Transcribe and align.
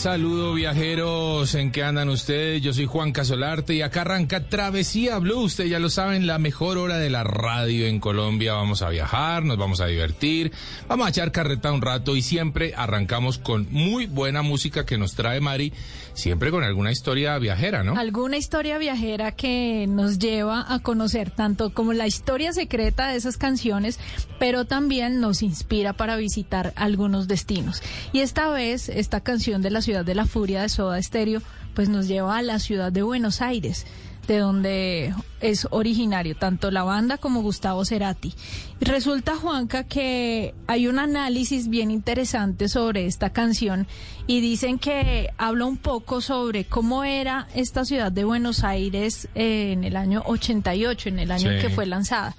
Saludo 0.00 0.54
viajeros, 0.54 1.54
¿en 1.54 1.70
qué 1.70 1.84
andan 1.84 2.08
ustedes? 2.08 2.62
Yo 2.62 2.72
soy 2.72 2.86
Juan 2.86 3.12
Casolarte 3.12 3.74
y 3.74 3.82
acá 3.82 4.00
arranca 4.00 4.48
Travesía 4.48 5.18
Blue, 5.18 5.40
ustedes 5.40 5.68
ya 5.68 5.78
lo 5.78 5.90
saben, 5.90 6.26
la 6.26 6.38
mejor 6.38 6.78
hora 6.78 6.96
de 6.96 7.10
la 7.10 7.22
radio 7.22 7.86
en 7.86 8.00
Colombia. 8.00 8.54
Vamos 8.54 8.80
a 8.80 8.88
viajar, 8.88 9.44
nos 9.44 9.58
vamos 9.58 9.82
a 9.82 9.86
divertir, 9.86 10.52
vamos 10.88 11.06
a 11.06 11.10
echar 11.10 11.32
carreta 11.32 11.70
un 11.70 11.82
rato 11.82 12.16
y 12.16 12.22
siempre 12.22 12.72
arrancamos 12.74 13.36
con 13.36 13.66
muy 13.70 14.06
buena 14.06 14.40
música 14.40 14.86
que 14.86 14.96
nos 14.96 15.14
trae 15.14 15.38
Mari, 15.42 15.74
siempre 16.14 16.50
con 16.50 16.64
alguna 16.64 16.92
historia 16.92 17.36
viajera, 17.36 17.84
¿no? 17.84 17.94
Alguna 17.98 18.38
historia 18.38 18.78
viajera 18.78 19.32
que 19.32 19.84
nos 19.86 20.18
lleva 20.18 20.64
a 20.72 20.78
conocer 20.78 21.30
tanto 21.30 21.74
como 21.74 21.92
la 21.92 22.06
historia 22.06 22.54
secreta 22.54 23.08
de 23.08 23.16
esas 23.16 23.36
canciones, 23.36 24.00
pero 24.38 24.64
también 24.64 25.20
nos 25.20 25.42
inspira 25.42 25.92
para 25.92 26.16
visitar 26.16 26.72
algunos 26.76 27.28
destinos. 27.28 27.82
Y 28.14 28.20
esta 28.20 28.48
vez, 28.48 28.88
esta 28.88 29.20
canción 29.20 29.60
de 29.60 29.70
la 29.70 29.82
ciudad 29.82 29.89
de 29.90 30.14
la 30.14 30.24
furia 30.24 30.62
de 30.62 30.68
Soda 30.68 31.02
Stereo, 31.02 31.42
pues 31.74 31.88
nos 31.88 32.08
lleva 32.08 32.36
a 32.36 32.42
la 32.42 32.58
ciudad 32.58 32.92
de 32.92 33.02
Buenos 33.02 33.42
Aires, 33.42 33.86
de 34.28 34.38
donde 34.38 35.12
es 35.40 35.66
originario 35.70 36.36
tanto 36.36 36.70
la 36.70 36.84
banda 36.84 37.18
como 37.18 37.42
Gustavo 37.42 37.84
Cerati. 37.84 38.32
Y 38.80 38.84
resulta, 38.84 39.36
Juanca, 39.36 39.84
que 39.84 40.54
hay 40.68 40.86
un 40.86 40.98
análisis 40.98 41.68
bien 41.68 41.90
interesante 41.90 42.68
sobre 42.68 43.06
esta 43.06 43.30
canción 43.30 43.88
y 44.26 44.40
dicen 44.40 44.78
que 44.78 45.30
habla 45.36 45.64
un 45.64 45.76
poco 45.76 46.20
sobre 46.20 46.64
cómo 46.64 47.02
era 47.02 47.48
esta 47.54 47.84
ciudad 47.84 48.12
de 48.12 48.24
Buenos 48.24 48.62
Aires 48.62 49.28
eh, 49.34 49.72
en 49.72 49.84
el 49.84 49.96
año 49.96 50.22
88, 50.26 51.08
en 51.08 51.18
el 51.18 51.32
año 51.32 51.50
en 51.50 51.60
que 51.60 51.70
fue 51.70 51.86
lanzada. 51.86 52.36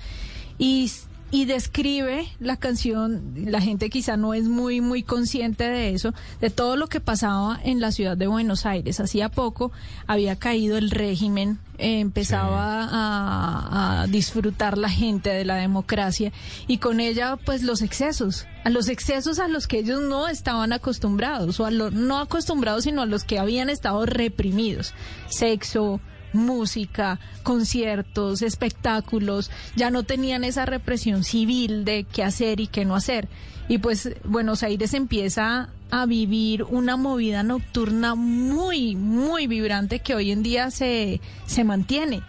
Y 0.58 0.90
y 1.31 1.46
describe 1.46 2.28
la 2.40 2.58
canción, 2.58 3.34
la 3.36 3.62
gente 3.62 3.90
quizá 3.90 4.18
no 4.18 4.34
es 4.34 4.50
muy, 4.50 4.81
muy 4.81 5.02
consciente 5.02 5.64
de 5.64 5.94
eso, 5.94 6.14
de 6.42 6.50
todo 6.50 6.75
lo 6.75 6.88
que 6.88 7.00
pasaba 7.00 7.58
en 7.64 7.80
la 7.80 7.94
ciudad 7.94 8.18
de 8.18 8.28
Buenos 8.28 8.66
Aires. 8.66 9.00
Hacía 9.00 9.30
poco 9.30 9.72
había 10.08 10.36
caído 10.36 10.78
el 10.78 10.91
régimen, 10.91 11.59
empezaba 11.78 12.84
a, 12.84 14.02
a, 14.02 14.08
disfrutar 14.08 14.78
la 14.78 14.90
gente 14.90 15.30
de 15.30 15.46
la 15.46 15.56
democracia 15.56 16.34
y 16.68 16.80
con 16.80 17.00
ella 17.00 17.38
pues 17.38 17.64
los 17.64 17.81
excesos, 17.81 18.46
a 18.66 18.70
los 18.70 18.90
excesos 18.90 19.40
a 19.40 19.47
los 19.47 19.68
que 19.68 19.80
ellos 19.80 20.02
no 20.02 20.28
estaban 20.28 20.74
acostumbrados, 20.74 21.62
o 21.62 21.66
a 21.66 21.72
lo, 21.72 21.91
no 21.91 22.20
acostumbrados, 22.20 22.84
sino 22.84 23.02
a 23.02 23.06
los 23.06 23.24
que 23.24 23.40
habían 23.40 23.70
estado 23.70 24.06
reprimidos. 24.06 24.94
Sexo, 25.30 26.02
música, 26.34 27.19
conciertos, 27.44 28.42
espectáculos, 28.42 29.52
ya 29.75 29.90
no 29.90 30.03
tenían 30.03 30.44
esa 30.44 30.66
represión 30.66 31.24
civil 31.24 31.86
de 31.86 32.06
qué 32.06 32.24
hacer 32.24 32.59
y 32.59 32.68
qué 32.68 32.86
no 32.86 32.96
hacer. 32.96 33.28
Y 33.68 33.78
pues 33.78 34.09
Buenos 34.24 34.64
Aires 34.64 34.94
empieza 34.94 35.70
a 35.91 36.06
vivir 36.06 36.64
una 36.64 36.97
movida 36.97 37.44
nocturna 37.44 38.16
muy, 38.16 38.96
muy 38.96 39.47
vibrante 39.47 40.00
que 40.00 40.16
hoy 40.16 40.31
en 40.31 40.44
día 40.44 40.72
se, 40.72 41.22
se 41.46 41.64
mantiene 41.64 42.22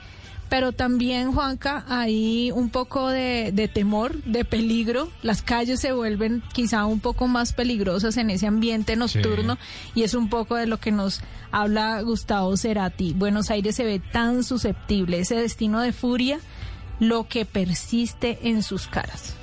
pero 0.53 0.73
también, 0.73 1.33
Juanca, 1.33 1.83
hay 1.89 2.51
un 2.51 2.69
poco 2.69 3.09
de, 3.09 3.71
temor, 3.73 4.23
de 4.25 4.45
peligro. 4.45 5.09
Las 5.23 5.41
calles 5.41 5.81
se 5.81 5.93
vuelven 5.93 6.43
quizá 6.53 6.85
un 6.85 7.01
poco 7.01 7.27
más 7.27 7.55
peligrosas 7.55 8.19
en 8.19 8.29
ese 8.29 8.49
ambiente 8.49 8.95
nocturno 8.95 9.57
y 9.95 10.03
es 10.03 10.13
un 10.13 10.29
poco 10.29 10.57
de 10.57 10.67
lo 10.67 10.77
que 10.77 10.93
nos 10.93 11.23
habla 11.53 12.03
Gustavo 12.03 12.55
Cerati. 12.59 13.15
Buenos 13.15 13.49
Aires 13.49 13.77
se 13.77 13.85
ve 13.85 13.99
tan 13.99 14.45
susceptible, 14.45 15.21
ese 15.21 15.37
destino 15.37 15.81
de 15.81 15.95
furia, 15.95 16.39
lo 17.01 17.27
que 17.29 17.47
persiste 17.47 18.39
en 18.43 18.63
sus 18.63 18.89
caras. 18.89 19.35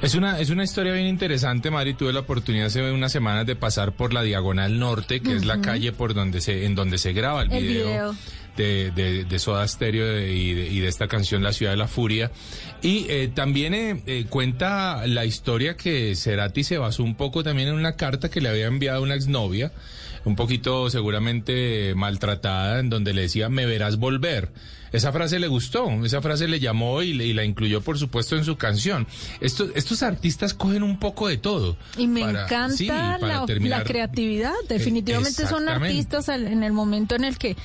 Es 0.00 0.14
una, 0.14 0.40
es 0.40 0.48
una 0.48 0.64
historia 0.64 0.94
bien 0.94 1.06
interesante, 1.06 1.70
Mari. 1.70 1.92
Tuve 1.92 2.14
la 2.14 2.20
oportunidad 2.20 2.68
hace 2.68 2.90
unas 2.92 3.12
semanas 3.12 3.44
de 3.44 3.56
pasar 3.56 3.92
por 3.92 4.14
la 4.14 4.22
Diagonal 4.22 4.78
Norte, 4.78 5.20
que 5.20 5.36
es 5.36 5.44
la 5.44 5.60
calle 5.60 5.92
por 5.92 6.14
donde 6.14 6.40
se, 6.40 6.64
en 6.64 6.74
donde 6.74 6.96
se 6.96 7.12
graba 7.12 7.42
el 7.42 7.50
video 7.50 8.16
de, 8.56 9.24
de, 9.24 9.38
Soda 9.38 9.66
Stereo 9.66 10.20
y, 10.20 10.54
de, 10.54 10.88
esta 10.88 11.08
canción 11.08 11.42
La 11.42 11.52
Ciudad 11.52 11.72
de 11.72 11.76
la 11.76 11.88
Furia. 11.88 12.30
Y 12.82 13.06
eh, 13.08 13.30
también 13.32 13.74
eh, 13.74 14.02
eh, 14.06 14.26
cuenta 14.28 15.06
la 15.06 15.24
historia 15.24 15.76
que 15.76 16.14
Cerati 16.14 16.64
se 16.64 16.78
basó 16.78 17.02
un 17.02 17.14
poco 17.14 17.42
también 17.42 17.68
en 17.68 17.74
una 17.74 17.96
carta 17.96 18.30
que 18.30 18.40
le 18.40 18.48
había 18.48 18.66
enviado 18.66 19.02
una 19.02 19.14
exnovia, 19.14 19.72
un 20.24 20.36
poquito 20.36 20.90
seguramente 20.90 21.94
maltratada, 21.94 22.80
en 22.80 22.90
donde 22.90 23.14
le 23.14 23.22
decía, 23.22 23.48
me 23.48 23.66
verás 23.66 23.96
volver. 23.96 24.50
Esa 24.92 25.12
frase 25.12 25.38
le 25.38 25.48
gustó, 25.48 25.88
esa 26.04 26.22
frase 26.22 26.48
le 26.48 26.60
llamó 26.60 27.02
y, 27.02 27.12
la 27.32 27.44
incluyó, 27.44 27.80
por 27.80 27.98
supuesto, 27.98 28.36
en 28.36 28.44
su 28.44 28.56
canción. 28.56 29.06
Estos, 29.40 29.70
estos 29.74 30.02
artistas 30.02 30.54
cogen 30.54 30.82
un 30.82 30.98
poco 30.98 31.28
de 31.28 31.36
todo. 31.36 31.76
Y 31.98 32.06
me 32.06 32.22
encanta 32.22 33.18
la, 33.18 33.44
creatividad. 33.84 34.54
Definitivamente 34.68 35.46
son 35.46 35.68
artistas 35.68 36.28
en 36.28 36.62
el 36.62 36.72
momento 36.72 37.14
en 37.14 37.24
el 37.24 37.36
que 37.36 37.56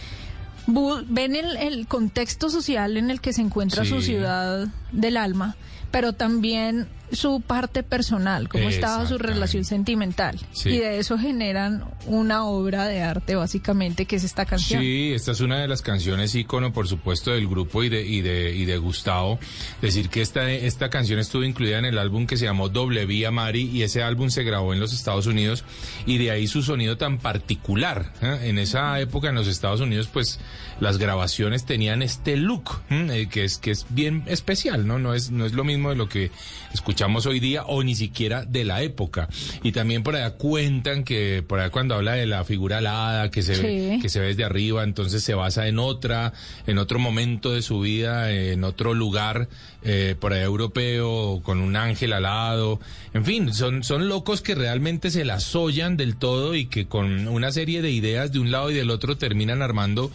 ven 1.07 1.35
el, 1.35 1.87
contexto 1.87 2.49
social 2.49 2.97
en 2.97 3.11
el 3.11 3.21
que 3.21 3.33
se 3.33 3.41
encuentra 3.41 3.85
su 3.85 4.01
ciudad 4.01 4.67
del 4.91 5.17
alma, 5.17 5.55
pero 5.91 6.13
también 6.13 6.87
su 7.11 7.41
parte 7.41 7.83
personal, 7.83 8.47
cómo 8.47 8.69
estaba 8.69 9.05
su 9.05 9.17
relación 9.17 9.65
sentimental. 9.65 10.39
Y 10.65 10.77
de 10.77 10.99
eso 10.99 11.17
generan 11.17 11.83
una 12.05 12.45
obra 12.45 12.87
de 12.87 13.01
arte, 13.01 13.35
básicamente, 13.35 14.05
que 14.05 14.15
es 14.15 14.23
esta 14.23 14.45
canción. 14.45 14.81
Sí, 14.81 15.11
esta 15.13 15.31
es 15.31 15.41
una 15.41 15.59
de 15.59 15.67
las 15.67 15.81
canciones 15.81 16.33
ícono, 16.35 16.71
por 16.71 16.87
supuesto, 16.87 17.31
del 17.31 17.47
grupo 17.47 17.83
y 17.83 17.89
de, 17.89 18.05
y 18.05 18.21
de, 18.21 18.55
y 18.55 18.65
de 18.65 18.77
Gustavo. 18.77 19.39
Decir 19.81 20.09
que 20.09 20.21
esta, 20.21 20.49
esta 20.49 20.89
canción 20.89 21.19
estuvo 21.19 21.43
incluida 21.43 21.79
en 21.79 21.85
el 21.85 21.97
álbum 21.97 22.25
que 22.25 22.37
se 22.37 22.45
llamó 22.45 22.69
Doble 22.69 23.05
Vía 23.05 23.31
Mari 23.31 23.69
y 23.69 23.83
ese 23.83 24.03
álbum 24.03 24.29
se 24.29 24.43
grabó 24.43 24.73
en 24.73 24.79
los 24.79 24.93
Estados 24.93 25.27
Unidos 25.27 25.63
y 26.05 26.17
de 26.17 26.31
ahí 26.31 26.47
su 26.47 26.63
sonido 26.63 26.97
tan 26.97 27.17
particular. 27.17 28.13
¿eh? 28.21 28.39
En 28.43 28.57
esa 28.57 28.99
época 28.99 29.29
en 29.29 29.35
los 29.35 29.47
Estados 29.47 29.81
Unidos, 29.81 30.09
pues 30.11 30.39
las 30.79 30.97
grabaciones 30.97 31.65
tenían 31.65 32.01
este 32.01 32.37
look, 32.37 32.81
¿eh? 32.89 33.27
que, 33.29 33.43
es, 33.43 33.57
que 33.57 33.71
es 33.71 33.85
bien 33.89 34.23
especial, 34.27 34.87
¿no? 34.87 34.97
No 34.97 35.13
es, 35.13 35.31
no 35.31 35.45
es 35.45 35.53
lo 35.53 35.63
mismo 35.63 35.89
de 35.89 35.95
lo 35.95 36.07
que 36.07 36.31
escuchamos 36.73 37.00
hoy 37.25 37.39
día 37.39 37.63
o 37.65 37.83
ni 37.83 37.95
siquiera 37.95 38.45
de 38.45 38.63
la 38.63 38.81
época. 38.81 39.27
Y 39.63 39.71
también 39.71 40.03
por 40.03 40.15
allá 40.15 40.31
cuentan 40.31 41.03
que 41.03 41.43
por 41.45 41.59
allá 41.59 41.69
cuando 41.69 41.95
habla 41.95 42.13
de 42.13 42.25
la 42.25 42.43
figura 42.43 42.77
alada 42.77 43.31
que 43.31 43.41
se 43.41 43.59
ve 43.61 43.99
que 44.01 44.09
se 44.09 44.19
ve 44.19 44.27
desde 44.27 44.43
arriba, 44.43 44.83
entonces 44.83 45.23
se 45.23 45.33
basa 45.33 45.67
en 45.67 45.79
otra, 45.79 46.33
en 46.67 46.77
otro 46.77 46.99
momento 46.99 47.51
de 47.51 47.61
su 47.61 47.79
vida, 47.79 48.31
en 48.31 48.63
otro 48.63 48.93
lugar 48.93 49.49
eh, 49.83 50.15
por 50.19 50.33
allá 50.33 50.43
europeo 50.43 51.41
con 51.43 51.59
un 51.59 51.75
ángel 51.75 52.13
alado. 52.13 52.79
En 53.13 53.25
fin, 53.25 53.53
son 53.53 53.83
son 53.83 54.07
locos 54.07 54.41
que 54.41 54.55
realmente 54.55 55.09
se 55.09 55.25
la 55.25 55.39
sollan 55.39 55.97
del 55.97 56.17
todo 56.17 56.55
y 56.55 56.65
que 56.65 56.87
con 56.87 57.27
una 57.27 57.51
serie 57.51 57.81
de 57.81 57.91
ideas 57.91 58.31
de 58.31 58.39
un 58.39 58.51
lado 58.51 58.69
y 58.69 58.75
del 58.75 58.91
otro 58.91 59.17
terminan 59.17 59.61
armando 59.61 60.11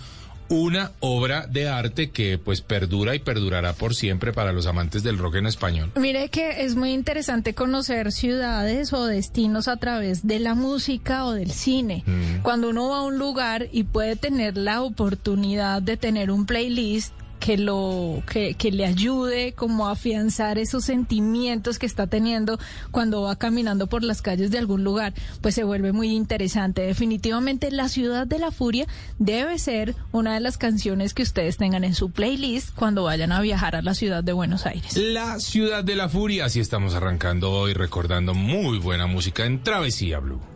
una 0.48 0.92
obra 1.00 1.46
de 1.46 1.68
arte 1.68 2.10
que 2.10 2.38
pues 2.38 2.60
perdura 2.60 3.14
y 3.14 3.18
perdurará 3.18 3.72
por 3.72 3.94
siempre 3.94 4.32
para 4.32 4.52
los 4.52 4.66
amantes 4.66 5.02
del 5.02 5.18
rock 5.18 5.36
en 5.36 5.46
español. 5.46 5.92
Mire 5.96 6.28
que 6.28 6.64
es 6.64 6.76
muy 6.76 6.92
interesante 6.92 7.54
conocer 7.54 8.12
ciudades 8.12 8.92
o 8.92 9.06
destinos 9.06 9.68
a 9.68 9.76
través 9.76 10.26
de 10.26 10.38
la 10.38 10.54
música 10.54 11.24
o 11.24 11.32
del 11.32 11.50
cine. 11.50 12.02
Mm. 12.06 12.42
Cuando 12.42 12.70
uno 12.70 12.88
va 12.88 12.98
a 12.98 13.02
un 13.02 13.18
lugar 13.18 13.68
y 13.72 13.84
puede 13.84 14.16
tener 14.16 14.56
la 14.56 14.82
oportunidad 14.82 15.82
de 15.82 15.96
tener 15.96 16.30
un 16.30 16.46
playlist 16.46 17.12
que 17.38 17.58
lo 17.58 18.22
que, 18.30 18.54
que, 18.54 18.72
le 18.72 18.86
ayude 18.86 19.52
como 19.52 19.88
a 19.88 19.92
afianzar 19.92 20.58
esos 20.58 20.84
sentimientos 20.84 21.78
que 21.78 21.86
está 21.86 22.06
teniendo 22.06 22.58
cuando 22.90 23.22
va 23.22 23.36
caminando 23.36 23.86
por 23.86 24.02
las 24.02 24.22
calles 24.22 24.50
de 24.50 24.58
algún 24.58 24.84
lugar, 24.84 25.14
pues 25.40 25.54
se 25.54 25.64
vuelve 25.64 25.92
muy 25.92 26.08
interesante. 26.08 26.82
Definitivamente 26.82 27.70
La 27.70 27.88
Ciudad 27.88 28.26
de 28.26 28.38
la 28.38 28.50
Furia 28.50 28.86
debe 29.18 29.58
ser 29.58 29.94
una 30.12 30.34
de 30.34 30.40
las 30.40 30.58
canciones 30.58 31.14
que 31.14 31.22
ustedes 31.22 31.56
tengan 31.56 31.84
en 31.84 31.94
su 31.94 32.10
playlist 32.10 32.74
cuando 32.74 33.04
vayan 33.04 33.32
a 33.32 33.40
viajar 33.40 33.76
a 33.76 33.82
la 33.82 33.94
ciudad 33.94 34.24
de 34.24 34.32
Buenos 34.32 34.66
Aires. 34.66 34.96
La 34.96 35.38
Ciudad 35.40 35.84
de 35.84 35.96
la 35.96 36.08
Furia, 36.08 36.46
así 36.46 36.60
estamos 36.60 36.94
arrancando 36.94 37.52
hoy 37.52 37.72
recordando 37.72 38.34
muy 38.34 38.78
buena 38.78 39.06
música 39.06 39.44
en 39.44 39.62
Travesía 39.62 40.18
Blue. 40.18 40.55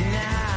Now. 0.00 0.53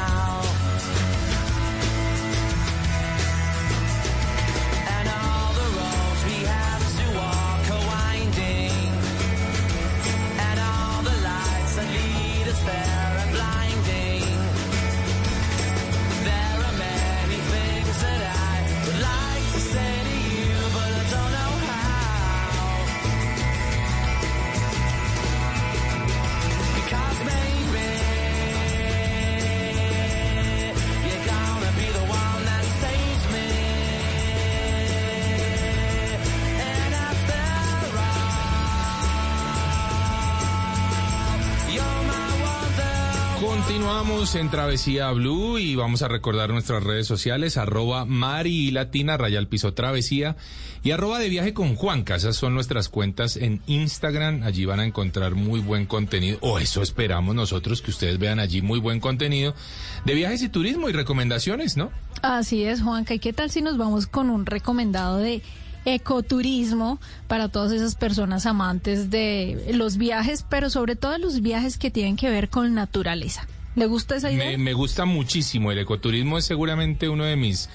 Continuamos 43.88 44.36
en 44.36 44.50
Travesía 44.50 45.10
Blue 45.12 45.58
y 45.60 45.78
vamos 45.78 46.02
a 46.02 46.10
recordar 46.10 46.50
nuestras 46.50 46.84
redes 46.84 47.08
sociales, 47.08 47.56
arroba 47.56 48.04
Mari 48.04 48.70
Latina, 48.72 49.16
Rayal 49.16 49.48
Piso 49.48 49.74
Travesía 49.74 50.36
y 50.84 50.92
arroba 50.92 51.20
de 51.20 51.30
viaje 51.30 51.54
con 51.54 51.78
Juanca. 51.78 52.16
Esas 52.16 52.36
son 52.36 52.54
nuestras 52.54 52.90
cuentas 52.90 53.38
en 53.38 53.62
Instagram. 53.66 54.44
Allí 54.44 54.66
van 54.66 54.82
a 54.82 54.86
encontrar 54.86 55.36
muy 55.36 55.62
buen 55.62 55.86
contenido, 55.86 56.38
o 56.42 56.60
eso 56.60 56.82
esperamos 56.82 57.34
nosotros, 57.34 57.82
que 57.82 57.92
ustedes 57.92 58.20
vean 58.20 58.40
allí 58.40 58.62
muy 58.62 58.82
buen 58.82 59.00
contenido 59.00 59.56
de 60.04 60.16
viajes 60.16 60.44
y 60.44 60.50
turismo 60.50 60.90
y 60.90 60.92
recomendaciones, 60.92 61.78
¿no? 61.78 61.90
Así 62.22 62.66
es, 62.66 62.82
Juanca. 62.82 63.14
¿Y 63.14 63.20
qué 63.20 63.32
tal 63.32 63.52
si 63.52 63.62
nos 63.62 63.78
vamos 63.78 64.06
con 64.06 64.30
un 64.30 64.46
recomendado 64.46 65.18
de 65.20 65.42
ecoturismo 65.86 67.00
para 67.30 67.48
todas 67.48 67.72
esas 67.72 67.96
personas 67.96 68.48
amantes 68.48 69.10
de 69.10 69.72
los 69.74 69.96
viajes, 69.96 70.46
pero 70.50 70.70
sobre 70.70 70.98
todo 70.98 71.18
los 71.18 71.42
viajes 71.42 71.78
que 71.78 71.90
tienen 71.90 72.18
que 72.18 72.30
ver 72.30 72.50
con 72.50 72.74
naturaleza? 72.74 73.48
¿Le 73.78 73.86
gusta 73.86 74.16
esa 74.16 74.32
idea? 74.32 74.50
Me, 74.50 74.58
me 74.58 74.74
gusta 74.74 75.06
muchísimo. 75.06 75.72
El 75.72 75.78
ecoturismo 75.78 76.40
es 76.40 76.46
seguramente 76.46 77.10
uno 77.10 77.26
de 77.26 77.36
mis 77.36 77.70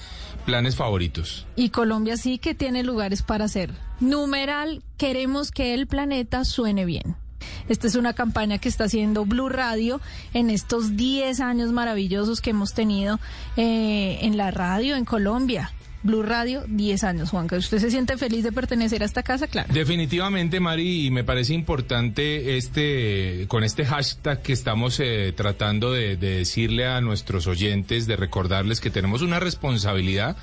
planes 0.45 0.75
favoritos. 0.75 1.47
Y 1.55 1.69
Colombia 1.69 2.17
sí 2.17 2.39
que 2.39 2.53
tiene 2.53 2.83
lugares 2.83 3.21
para 3.21 3.45
hacer. 3.45 3.71
Numeral, 4.01 4.83
queremos 4.97 5.51
que 5.51 5.73
el 5.73 5.87
planeta 5.87 6.43
suene 6.43 6.83
bien. 6.83 7.15
Esta 7.69 7.87
es 7.87 7.95
una 7.95 8.11
campaña 8.11 8.57
que 8.57 8.67
está 8.67 8.83
haciendo 8.83 9.23
Blue 9.23 9.47
Radio 9.47 10.01
en 10.33 10.49
estos 10.49 10.97
10 10.97 11.39
años 11.39 11.71
maravillosos 11.71 12.41
que 12.41 12.49
hemos 12.49 12.73
tenido 12.73 13.21
eh, 13.55 14.19
en 14.23 14.35
la 14.35 14.51
radio 14.51 14.97
en 14.97 15.05
Colombia. 15.05 15.71
Blue 16.03 16.21
Radio, 16.21 16.63
10 16.67 17.03
años, 17.05 17.29
Juanca. 17.29 17.55
¿Usted 17.55 17.79
se 17.79 17.89
siente 17.89 18.17
feliz 18.17 18.43
de 18.43 18.51
pertenecer 18.51 19.01
a 19.03 19.05
esta 19.05 19.23
casa? 19.23 19.47
Claro. 19.47 19.73
Definitivamente, 19.73 20.59
Mari, 20.59 21.07
y 21.07 21.11
me 21.11 21.23
parece 21.23 21.53
importante 21.53 22.57
este, 22.57 23.45
con 23.47 23.63
este 23.63 23.85
hashtag 23.85 24.41
que 24.41 24.51
estamos 24.51 24.99
eh, 24.99 25.33
tratando 25.35 25.93
de, 25.93 26.17
de 26.17 26.39
decirle 26.39 26.87
a 26.87 26.99
nuestros 26.99 27.47
oyentes, 27.47 28.05
de 28.05 28.17
recordarles 28.17 28.81
que 28.81 28.89
tenemos 28.89 29.21
una 29.21 29.39
responsabilidad 29.39 30.35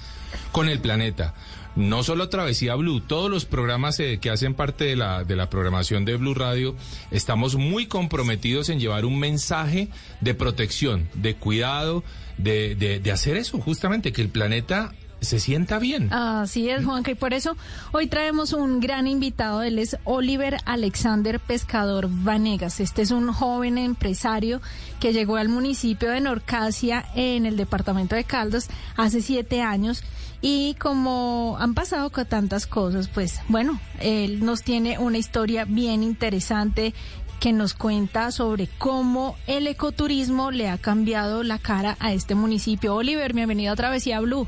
con 0.50 0.71
el 0.71 0.81
planeta. 0.81 1.35
No 1.76 2.02
solo 2.02 2.29
Travesía 2.31 2.75
Blue, 2.75 3.00
todos 3.00 3.31
los 3.31 3.45
programas 3.45 4.00
eh, 4.00 4.19
que 4.21 4.31
hacen 4.31 4.55
parte 4.55 4.85
de 4.85 4.97
la, 4.97 5.25
de 5.25 5.37
la 5.37 5.50
programación 5.50 6.05
de 6.05 6.17
Blue 6.17 6.35
Radio, 6.35 6.75
estamos 7.11 7.57
muy 7.57 7.87
comprometidos 7.87 8.71
en 8.71 8.81
llevar 8.81 9.05
un 9.05 9.19
mensaje 9.19 9.88
de 10.21 10.35
protección, 10.35 11.09
de 11.14 11.37
cuidado, 11.37 12.02
de, 12.38 12.75
de 12.75 13.12
hacer 13.12 13.37
eso, 13.37 13.61
justamente, 13.61 14.12
que 14.12 14.23
el 14.23 14.31
planeta 14.31 14.95
se 15.21 15.41
sienta 15.41 15.79
bien. 15.79 16.12
Así 16.12 16.69
es, 16.69 16.85
Juanca, 16.85 17.11
y 17.11 17.15
por 17.15 17.35
eso 17.35 17.57
hoy 17.93 18.07
traemos 18.07 18.53
un 18.53 18.81
gran 18.81 19.07
invitado. 19.07 19.62
Él 19.62 19.79
es 19.79 19.97
Oliver 20.05 20.59
Alexander 20.65 21.41
Pescador 21.41 22.09
Vanegas. 22.11 22.81
Este 22.81 23.03
es 23.03 23.11
un 23.11 23.33
joven 23.33 23.79
empresario 23.79 24.61
que 24.99 25.12
llegó 25.12 25.37
al 25.37 25.49
municipio 25.49 26.11
de 26.11 26.21
Norcasia 26.21 27.05
en 27.15 27.47
el 27.47 27.57
departamento 27.57 28.15
de 28.15 28.25
Caldas 28.25 28.69
hace 28.97 29.21
siete 29.21 29.62
años. 29.62 30.03
Y 30.43 30.75
como 30.75 31.59
han 31.61 31.75
pasado 31.75 32.11
con 32.11 32.25
tantas 32.25 32.67
cosas, 32.67 33.09
pues 33.09 33.41
bueno, 33.49 33.79
él 34.00 34.43
nos 34.43 34.62
tiene 34.62 34.99
una 34.99 35.19
historia 35.19 35.67
bien 35.67 36.03
interesante 36.03 36.95
que 37.41 37.53
nos 37.53 37.75
cuenta 37.75 38.31
sobre 38.33 38.69
cómo 38.79 39.37
el 39.47 39.67
ecoturismo 39.67 40.50
le 40.50 40.69
ha 40.69 40.79
cambiado 40.79 41.43
la 41.43 41.59
cara 41.59 41.97
a 41.99 42.12
este 42.12 42.35
municipio. 42.35 42.95
Oliver, 42.95 43.33
bienvenido 43.33 43.73
a 43.73 43.77
Travesía 43.77 44.21
Blue. 44.21 44.47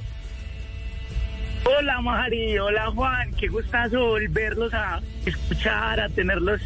Hola 1.79 2.01
Mari, 2.01 2.59
hola 2.59 2.91
Juan, 2.91 3.33
qué 3.35 3.49
gustazo 3.49 4.09
volverlos 4.09 4.75
a 4.75 5.01
escuchar, 5.25 6.01
a 6.01 6.09
tenerlos 6.09 6.61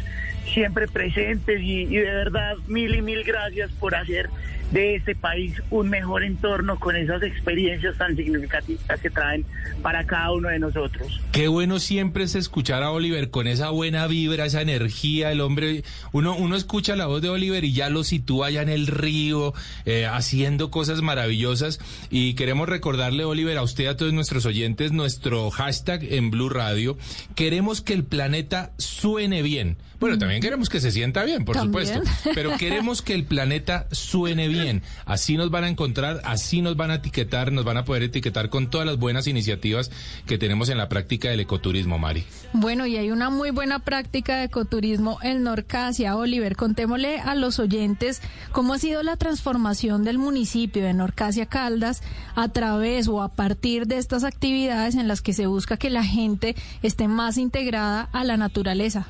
siempre 0.45 0.87
presentes 0.87 1.61
y, 1.61 1.85
de 1.85 2.03
verdad 2.03 2.55
mil 2.67 2.93
y 2.93 3.01
mil 3.01 3.23
gracias 3.23 3.71
por 3.79 3.95
hacer 3.95 4.29
de 4.71 4.95
este 4.95 5.15
país 5.15 5.53
un 5.69 5.89
mejor 5.89 6.23
entorno 6.23 6.79
con 6.79 6.95
esas 6.95 7.23
experiencias 7.23 7.97
tan 7.97 8.15
significativas 8.15 8.99
que 8.99 9.09
traen 9.09 9.45
para 9.81 10.05
cada 10.05 10.31
uno 10.31 10.49
de 10.49 10.59
nosotros. 10.59 11.21
Qué 11.31 11.47
bueno 11.47 11.79
siempre 11.79 12.23
es 12.23 12.35
escuchar 12.35 12.83
a 12.83 12.91
Oliver 12.91 13.29
con 13.29 13.47
esa 13.47 13.69
buena 13.69 14.07
vibra, 14.07 14.45
esa 14.45 14.61
energía, 14.61 15.31
el 15.31 15.41
hombre, 15.41 15.83
uno, 16.11 16.35
uno 16.35 16.55
escucha 16.55 16.95
la 16.95 17.05
voz 17.05 17.21
de 17.21 17.29
Oliver 17.29 17.63
y 17.63 17.73
ya 17.73 17.89
lo 17.89 18.03
sitúa 18.03 18.47
allá 18.47 18.61
en 18.61 18.69
el 18.69 18.87
río, 18.87 19.53
eh, 19.85 20.05
haciendo 20.05 20.69
cosas 20.71 21.01
maravillosas 21.01 21.79
y 22.09 22.33
queremos 22.33 22.67
recordarle, 22.67 23.23
Oliver, 23.23 23.57
a 23.57 23.63
usted 23.63 23.87
a 23.87 23.95
todos 23.95 24.13
nuestros 24.13 24.45
oyentes, 24.45 24.91
nuestro 24.91 25.49
hashtag 25.49 26.03
en 26.03 26.31
Blue 26.31 26.49
Radio, 26.49 26.97
queremos 27.35 27.81
que 27.81 27.93
el 27.93 28.03
planeta 28.03 28.71
suene 28.77 29.41
bien. 29.41 29.77
Bueno, 29.99 30.17
también 30.17 30.41
queremos 30.41 30.69
que 30.69 30.79
se 30.79 30.91
sienta 30.91 31.23
bien, 31.23 31.43
por 31.43 31.55
¿También? 31.55 31.87
supuesto, 31.87 32.31
pero 32.35 32.55
queremos 32.59 33.01
que 33.01 33.15
el 33.15 33.25
planeta 33.25 33.87
suene 33.91 34.47
bien. 34.47 34.83
Así 35.05 35.37
nos 35.37 35.49
van 35.49 35.63
a 35.63 35.69
encontrar, 35.69 36.21
así 36.23 36.61
nos 36.61 36.77
van 36.77 36.91
a 36.91 36.95
etiquetar, 36.95 37.51
nos 37.51 37.65
van 37.65 37.77
a 37.77 37.85
poder 37.85 38.03
etiquetar 38.03 38.49
con 38.49 38.69
todas 38.69 38.85
las 38.85 38.97
buenas 38.97 39.27
iniciativas 39.27 39.89
que 40.27 40.37
tenemos 40.37 40.69
en 40.69 40.77
la 40.77 40.87
práctica 40.87 41.29
del 41.29 41.39
ecoturismo, 41.39 41.97
Mari. 41.97 42.25
Bueno, 42.53 42.85
y 42.85 42.97
hay 42.97 43.09
una 43.09 43.29
muy 43.29 43.49
buena 43.49 43.79
práctica 43.79 44.37
de 44.37 44.45
ecoturismo 44.45 45.17
en 45.23 45.43
Norcasia. 45.43 46.15
Oliver, 46.15 46.55
contémosle 46.55 47.19
a 47.19 47.33
los 47.33 47.59
oyentes 47.59 48.21
cómo 48.51 48.73
ha 48.73 48.79
sido 48.79 49.01
la 49.01 49.17
transformación 49.17 50.03
del 50.03 50.19
municipio 50.19 50.83
de 50.83 50.93
Norcasia 50.93 51.47
Caldas 51.47 52.03
a 52.35 52.49
través 52.49 53.07
o 53.07 53.23
a 53.23 53.29
partir 53.29 53.87
de 53.87 53.97
estas 53.97 54.23
actividades 54.23 54.95
en 54.95 55.07
las 55.07 55.21
que 55.21 55.33
se 55.33 55.47
busca 55.47 55.77
que 55.77 55.89
la 55.89 56.03
gente 56.03 56.55
esté 56.83 57.07
más 57.07 57.37
integrada 57.37 58.09
a 58.11 58.23
la 58.23 58.37
naturaleza. 58.37 59.07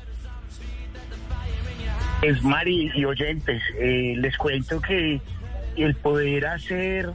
Es 2.20 2.42
Mari 2.42 2.90
y 2.94 3.04
oyentes, 3.04 3.62
eh, 3.78 4.14
les 4.16 4.36
cuento 4.36 4.80
que 4.80 5.20
el 5.76 5.94
poder 5.94 6.46
hacer 6.46 7.10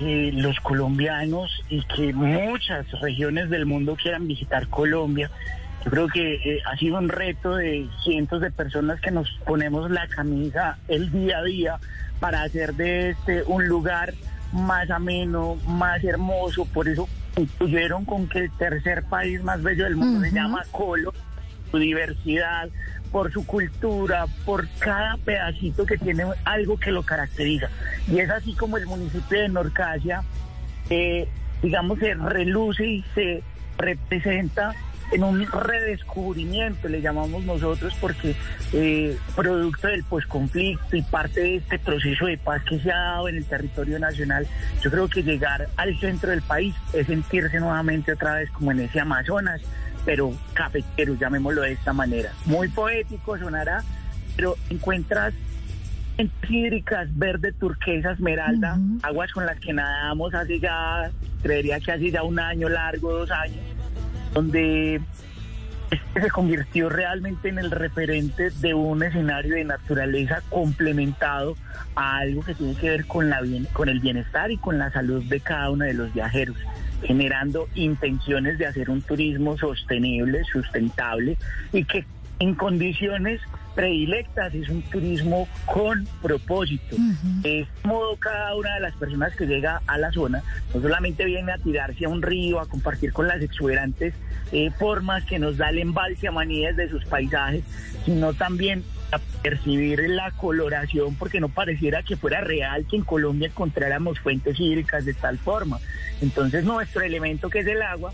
eh, 0.00 0.30
los 0.34 0.58
colombianos 0.60 1.62
y 1.68 1.82
que 1.84 2.12
muchas 2.12 2.90
regiones 3.00 3.50
del 3.50 3.66
mundo 3.66 3.94
quieran 3.94 4.26
visitar 4.26 4.66
Colombia, 4.66 5.30
yo 5.84 5.90
creo 5.92 6.08
que 6.08 6.34
eh, 6.34 6.62
ha 6.66 6.76
sido 6.76 6.98
un 6.98 7.08
reto 7.08 7.54
de 7.54 7.86
cientos 8.02 8.40
de 8.40 8.50
personas 8.50 9.00
que 9.00 9.12
nos 9.12 9.30
ponemos 9.46 9.92
la 9.92 10.08
camisa 10.08 10.78
el 10.88 11.12
día 11.12 11.38
a 11.38 11.44
día 11.44 11.78
para 12.18 12.42
hacer 12.42 12.74
de 12.74 13.10
este 13.10 13.44
un 13.44 13.68
lugar 13.68 14.12
más 14.52 14.90
ameno, 14.90 15.56
más 15.68 16.02
hermoso. 16.02 16.64
Por 16.64 16.88
eso 16.88 17.08
concluyeron 17.34 18.04
con 18.04 18.28
que 18.28 18.40
el 18.40 18.50
tercer 18.58 19.04
país 19.04 19.40
más 19.44 19.62
bello 19.62 19.84
del 19.84 19.94
mundo 19.94 20.18
uh 20.18 20.22
-huh. 20.22 20.28
se 20.30 20.34
llama 20.34 20.64
Colo, 20.72 21.14
su 21.70 21.78
diversidad, 21.78 22.68
por 23.10 23.32
su 23.32 23.44
cultura, 23.46 24.26
por 24.44 24.68
cada 24.78 25.16
pedacito 25.16 25.86
que 25.86 25.98
tiene 25.98 26.24
algo 26.44 26.78
que 26.78 26.90
lo 26.90 27.02
caracteriza. 27.02 27.68
Y 28.10 28.18
es 28.18 28.30
así 28.30 28.54
como 28.54 28.76
el 28.76 28.86
municipio 28.86 29.40
de 29.40 29.48
Norcasia, 29.48 30.22
eh, 30.90 31.28
digamos, 31.62 31.98
se 31.98 32.14
reluce 32.14 32.86
y 32.86 33.04
se 33.14 33.42
representa 33.78 34.74
en 35.10 35.24
un 35.24 35.46
redescubrimiento, 35.46 36.88
le 36.88 37.00
llamamos 37.00 37.44
nosotros, 37.44 37.94
porque 38.00 38.34
eh, 38.72 39.16
producto 39.34 39.88
del 39.88 40.04
posconflicto 40.04 40.96
y 40.96 41.02
parte 41.02 41.40
de 41.40 41.56
este 41.56 41.78
proceso 41.78 42.26
de 42.26 42.36
paz 42.36 42.62
que 42.64 42.78
se 42.78 42.92
ha 42.92 42.98
dado 42.98 43.28
en 43.28 43.36
el 43.36 43.44
territorio 43.44 43.98
nacional, 43.98 44.46
yo 44.82 44.90
creo 44.90 45.08
que 45.08 45.22
llegar 45.22 45.68
al 45.76 45.98
centro 45.98 46.30
del 46.30 46.42
país 46.42 46.74
es 46.92 47.06
sentirse 47.06 47.58
nuevamente 47.58 48.12
otra 48.12 48.34
vez 48.34 48.50
como 48.50 48.72
en 48.72 48.80
ese 48.80 49.00
Amazonas, 49.00 49.62
pero 50.04 50.32
cafetero, 50.54 51.14
llamémoslo 51.14 51.62
de 51.62 51.72
esta 51.72 51.92
manera. 51.92 52.32
Muy 52.46 52.68
poético 52.68 53.38
sonará, 53.38 53.82
pero 54.36 54.56
encuentras 54.70 55.34
hídricas 56.48 57.08
verde, 57.16 57.52
turquesa, 57.52 58.12
esmeralda, 58.12 58.74
uh 58.74 58.78
-huh. 58.78 59.00
aguas 59.02 59.32
con 59.32 59.46
las 59.46 59.58
que 59.60 59.72
nadamos 59.72 60.34
hace 60.34 60.58
ya, 60.58 61.10
creería 61.42 61.78
que 61.78 61.92
hace 61.92 62.10
ya 62.10 62.22
un 62.22 62.40
año 62.40 62.68
largo, 62.68 63.12
dos 63.12 63.30
años, 63.30 63.64
donde 64.34 65.00
se 66.20 66.30
convirtió 66.30 66.88
realmente 66.88 67.48
en 67.48 67.58
el 67.58 67.70
referente 67.70 68.50
de 68.50 68.74
un 68.74 69.02
escenario 69.02 69.54
de 69.54 69.64
naturaleza 69.64 70.42
complementado 70.48 71.56
a 71.94 72.18
algo 72.18 72.42
que 72.42 72.54
tiene 72.54 72.74
que 72.74 72.90
ver 72.90 73.06
con, 73.06 73.30
la 73.30 73.40
bien, 73.40 73.66
con 73.72 73.88
el 73.88 74.00
bienestar 74.00 74.50
y 74.50 74.56
con 74.58 74.78
la 74.78 74.90
salud 74.90 75.22
de 75.24 75.40
cada 75.40 75.70
uno 75.70 75.84
de 75.84 75.94
los 75.94 76.12
viajeros 76.12 76.56
generando 77.02 77.68
intenciones 77.74 78.58
de 78.58 78.66
hacer 78.66 78.90
un 78.90 79.02
turismo 79.02 79.56
sostenible, 79.56 80.42
sustentable 80.44 81.36
y 81.72 81.84
que 81.84 82.04
en 82.40 82.54
condiciones 82.54 83.40
predilectas 83.74 84.54
es 84.54 84.68
un 84.68 84.82
turismo 84.82 85.48
con 85.66 86.06
propósito. 86.20 86.96
Uh 86.96 86.98
-huh. 86.98 87.42
De 87.42 87.60
este 87.60 87.88
modo, 87.88 88.16
cada 88.16 88.54
una 88.56 88.74
de 88.74 88.80
las 88.80 88.94
personas 88.96 89.34
que 89.36 89.46
llega 89.46 89.82
a 89.86 89.98
la 89.98 90.10
zona 90.10 90.42
no 90.74 90.80
solamente 90.80 91.24
viene 91.24 91.52
a 91.52 91.58
tirarse 91.58 92.04
a 92.04 92.08
un 92.08 92.22
río, 92.22 92.60
a 92.60 92.66
compartir 92.66 93.12
con 93.12 93.28
las 93.28 93.40
exuberantes 93.40 94.14
eh, 94.50 94.70
formas 94.78 95.24
que 95.24 95.38
nos 95.38 95.56
da 95.56 95.70
el 95.70 95.78
embalse 95.78 96.26
a 96.28 96.32
manías 96.32 96.76
de 96.76 96.88
sus 96.88 97.04
paisajes, 97.04 97.62
sino 98.04 98.32
también 98.34 98.82
a 99.10 99.18
percibir 99.42 100.00
la 100.08 100.30
coloración 100.32 101.14
porque 101.14 101.40
no 101.40 101.48
pareciera 101.48 102.02
que 102.02 102.16
fuera 102.16 102.40
real 102.40 102.86
que 102.86 102.96
en 102.96 103.04
Colombia 103.04 103.48
encontráramos 103.48 104.20
fuentes 104.20 104.58
hídricas 104.60 105.04
de 105.04 105.14
tal 105.14 105.38
forma. 105.38 105.78
Entonces 106.20 106.64
nuestro 106.64 107.02
elemento 107.02 107.48
que 107.48 107.60
es 107.60 107.66
el 107.66 107.82
agua 107.82 108.12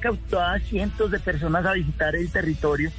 captó 0.00 0.40
a 0.40 0.58
cientos 0.58 1.10
de 1.10 1.20
personas 1.20 1.66
a 1.66 1.74
visitar 1.74 2.16
el 2.16 2.30
territorio. 2.30 2.90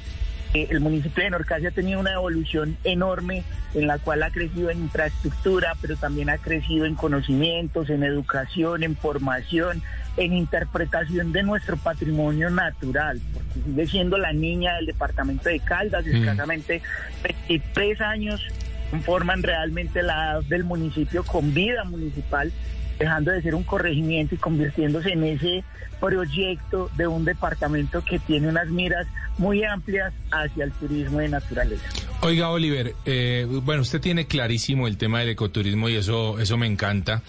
Eh, 0.54 0.66
el 0.70 0.80
municipio 0.80 1.24
de 1.24 1.30
Norcasia 1.30 1.70
ha 1.70 1.72
tenido 1.72 1.98
una 1.98 2.12
evolución 2.12 2.76
enorme 2.84 3.42
en 3.74 3.86
la 3.86 3.98
cual 3.98 4.22
ha 4.22 4.30
crecido 4.30 4.70
en 4.70 4.80
infraestructura, 4.82 5.74
pero 5.80 5.96
también 5.96 6.28
ha 6.28 6.38
crecido 6.38 6.84
en 6.84 6.94
conocimientos, 6.94 7.88
en 7.88 8.02
educación, 8.02 8.82
en 8.82 8.96
formación, 8.96 9.82
en 10.18 10.34
interpretación 10.34 11.32
de 11.32 11.42
nuestro 11.42 11.78
patrimonio 11.78 12.50
natural, 12.50 13.20
porque 13.32 13.60
sigue 13.64 13.86
siendo 13.86 14.18
la 14.18 14.32
niña 14.32 14.74
del 14.76 14.86
departamento 14.86 15.48
de 15.48 15.60
Caldas, 15.60 16.04
mm. 16.04 16.16
escasamente 16.16 16.82
23 17.22 18.00
años 18.02 18.46
conforman 18.90 19.42
realmente 19.42 20.02
la 20.02 20.42
del 20.42 20.64
municipio 20.64 21.24
con 21.24 21.54
vida 21.54 21.82
municipal 21.84 22.52
dejando 22.98 23.32
de 23.32 23.42
ser 23.42 23.54
un 23.54 23.64
corregimiento 23.64 24.34
y 24.34 24.38
convirtiéndose 24.38 25.12
en 25.12 25.24
ese 25.24 25.64
proyecto 26.00 26.90
de 26.96 27.06
un 27.06 27.24
departamento 27.24 28.04
que 28.04 28.18
tiene 28.18 28.48
unas 28.48 28.68
miras 28.68 29.06
muy 29.38 29.64
amplias 29.64 30.12
hacia 30.30 30.64
el 30.64 30.72
turismo 30.72 31.18
de 31.18 31.28
naturaleza. 31.28 31.84
Oiga, 32.24 32.50
Oliver, 32.50 32.94
eh, 33.04 33.48
bueno, 33.64 33.82
usted 33.82 34.00
tiene 34.00 34.26
clarísimo 34.26 34.86
el 34.86 34.96
tema 34.96 35.20
del 35.20 35.30
ecoturismo 35.30 35.88
y 35.88 35.96
eso, 35.96 36.38
eso 36.38 36.56
me 36.56 36.68
encanta. 36.68 37.22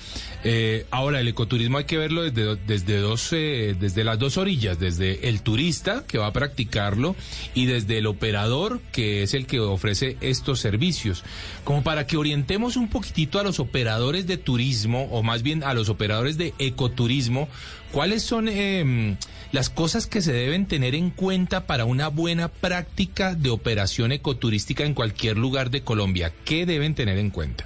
Eh, 0.44 0.86
ahora, 0.92 1.20
el 1.20 1.28
ecoturismo 1.28 1.80
hay 1.80 1.86
que 1.86 1.98
verlo 1.98 2.22
desde, 2.22 2.56
desde, 2.58 2.98
dos, 3.00 3.34
eh, 3.34 3.76
desde 3.80 4.04
las 4.04 4.20
dos 4.20 4.38
orillas, 4.38 4.80
desde 4.80 5.30
el 5.30 5.42
turista 5.42 6.04
que 6.08 6.20
va 6.20 6.28
a 6.28 6.34
practicarlo 6.34 7.16
y 7.56 7.66
desde 7.66 7.98
el 7.98 8.06
operador 8.06 8.82
que 8.92 9.24
es 9.24 9.34
el 9.34 9.48
que 9.48 9.60
ofrece 9.60 10.18
estos 10.22 10.60
servicios. 10.60 11.24
Como 11.64 11.82
para 11.84 12.06
que 12.06 12.18
orientemos 12.18 12.76
un 12.76 12.88
poquitito 12.88 13.40
a 13.40 13.44
los 13.44 13.60
operadores 13.60 14.28
de 14.28 14.38
turismo, 14.38 15.08
o 15.12 15.24
más 15.24 15.42
bien 15.42 15.63
a 15.64 15.74
los 15.74 15.90
operadores 15.90 16.38
de 16.38 16.54
ecoturismo, 16.60 17.48
¿cuáles 17.92 18.24
son 18.24 18.48
em, 18.48 19.18
las 19.52 19.70
cosas 19.70 20.08
que 20.08 20.22
se 20.22 20.34
deben 20.34 20.68
tener 20.68 20.96
en 20.96 21.10
cuenta 21.10 21.66
para 21.68 21.86
una 21.86 22.08
buena 22.08 22.48
práctica 22.48 23.36
de 23.36 23.50
operación 23.50 24.12
ecoturística 24.12 24.84
en 24.84 24.94
cualquier 24.94 25.38
lugar 25.38 25.70
de 25.70 25.82
Colombia? 25.82 26.32
¿Qué 26.46 26.66
deben 26.66 26.96
tener 26.96 27.18
en 27.18 27.30
cuenta? 27.30 27.66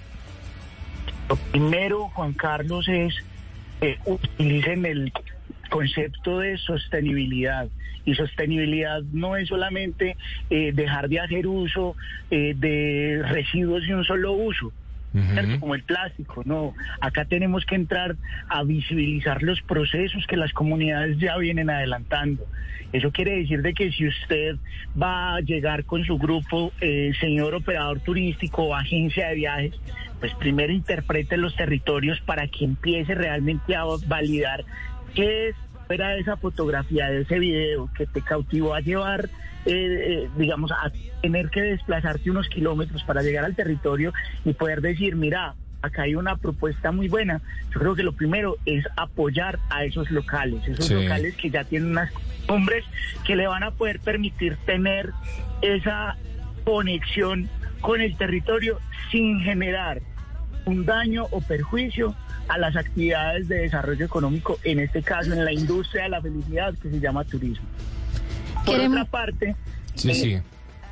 Lo 1.30 1.36
primero, 1.36 2.10
Juan 2.10 2.34
Carlos, 2.34 2.88
es 2.88 3.14
que 3.82 3.98
utilicen 4.06 4.86
el 4.86 5.12
concepto 5.70 6.40
de 6.40 6.58
sostenibilidad. 6.58 7.68
Y 8.06 8.16
sostenibilidad 8.16 9.02
no 9.12 9.36
es 9.36 9.50
solamente 9.50 10.16
eh, 10.50 10.72
dejar 10.74 11.10
de 11.10 11.20
hacer 11.20 11.46
uso 11.46 11.96
eh, 12.32 12.54
de 12.56 13.22
residuos 13.28 13.86
de 13.86 13.96
un 13.96 14.06
solo 14.06 14.32
uso, 14.32 14.72
como 15.60 15.76
el 15.76 15.84
plástico, 15.84 16.44
no. 16.46 16.74
Acá 17.02 17.26
tenemos 17.26 17.66
que 17.66 17.76
entrar 17.76 18.16
a 18.50 18.64
visibilizar 18.64 19.42
los 19.42 19.62
procesos 19.62 20.26
que 20.28 20.38
las 20.38 20.54
comunidades 20.54 21.18
ya 21.18 21.38
vienen 21.38 21.70
adelantando. 21.70 22.46
Eso 22.94 23.12
quiere 23.12 23.38
decir 23.38 23.62
de 23.62 23.74
que 23.74 23.92
si 23.92 24.08
usted 24.08 24.56
va 25.00 25.36
a 25.36 25.42
llegar 25.42 25.84
con 25.84 26.06
su 26.06 26.18
grupo, 26.18 26.72
eh, 26.80 27.12
señor 27.20 27.56
operador 27.56 28.00
turístico 28.00 28.64
o 28.64 28.76
agencia 28.76 29.30
de 29.30 29.36
viajes, 29.36 29.74
pues 30.20 30.34
primero 30.36 30.72
interprete 30.72 31.38
los 31.38 31.56
territorios 31.56 32.20
para 32.22 32.48
que 32.48 32.66
empiece 32.66 33.14
realmente 33.14 33.76
a 33.76 33.84
validar 34.08 34.64
qué 35.14 35.50
es 35.50 35.56
fuera 35.88 36.10
de 36.10 36.20
esa 36.20 36.38
fotografía, 36.38 37.10
de 37.10 37.22
ese 37.22 37.40
video 37.40 37.90
que 37.98 38.06
te 38.06 38.22
cautivó 38.22 38.76
a 38.76 38.82
llevar 38.82 39.30
eh, 39.66 40.24
eh, 40.24 40.30
digamos, 40.38 40.72
a 40.72 40.90
tener 41.22 41.50
que 41.50 41.62
desplazarte 41.62 42.32
unos 42.32 42.48
kilómetros 42.48 43.04
para 43.04 43.22
llegar 43.22 43.44
al 43.44 43.54
territorio 43.54 44.14
y 44.46 44.54
poder 44.54 44.80
decir, 44.80 45.18
mira, 45.18 45.56
acá 45.82 46.04
hay 46.04 46.16
una 46.16 46.38
propuesta 46.38 46.94
muy 46.94 47.10
buena. 47.10 47.42
Yo 47.74 47.82
creo 47.82 47.96
que 47.96 48.04
lo 48.04 48.14
primero 48.14 48.56
es 48.66 48.86
apoyar 48.96 49.60
a 49.70 49.84
esos 49.84 50.10
locales, 50.10 50.66
esos 50.66 50.90
locales 50.90 51.36
que 51.36 51.50
ya 51.50 51.66
tienen 51.66 51.92
unas 51.92 52.12
hombres 52.48 52.86
que 53.26 53.36
le 53.36 53.48
van 53.48 53.64
a 53.64 53.72
poder 53.72 54.00
permitir 54.00 54.56
tener 54.66 55.12
esa 55.62 56.16
conexión 56.64 57.50
con 57.82 58.00
el 58.00 58.16
territorio 58.16 58.80
sin 59.12 59.42
generar 59.42 60.02
un 60.66 60.86
daño 60.86 61.26
o 61.32 61.42
perjuicio 61.42 62.16
a 62.48 62.58
las 62.58 62.76
actividades 62.76 63.48
de 63.48 63.60
desarrollo 63.60 64.06
económico, 64.06 64.60
en 64.64 64.80
este 64.80 65.02
caso 65.02 65.34
en 65.34 65.44
la 65.44 65.52
industria 65.52 66.04
de 66.04 66.10
la 66.10 66.22
felicidad 66.22 66.74
que 66.76 66.90
se 66.90 67.00
llama 67.00 67.24
turismo. 67.24 67.66
Por 68.66 68.80
otra 68.80 69.06
parte, 69.06 69.56
eh, 70.04 70.42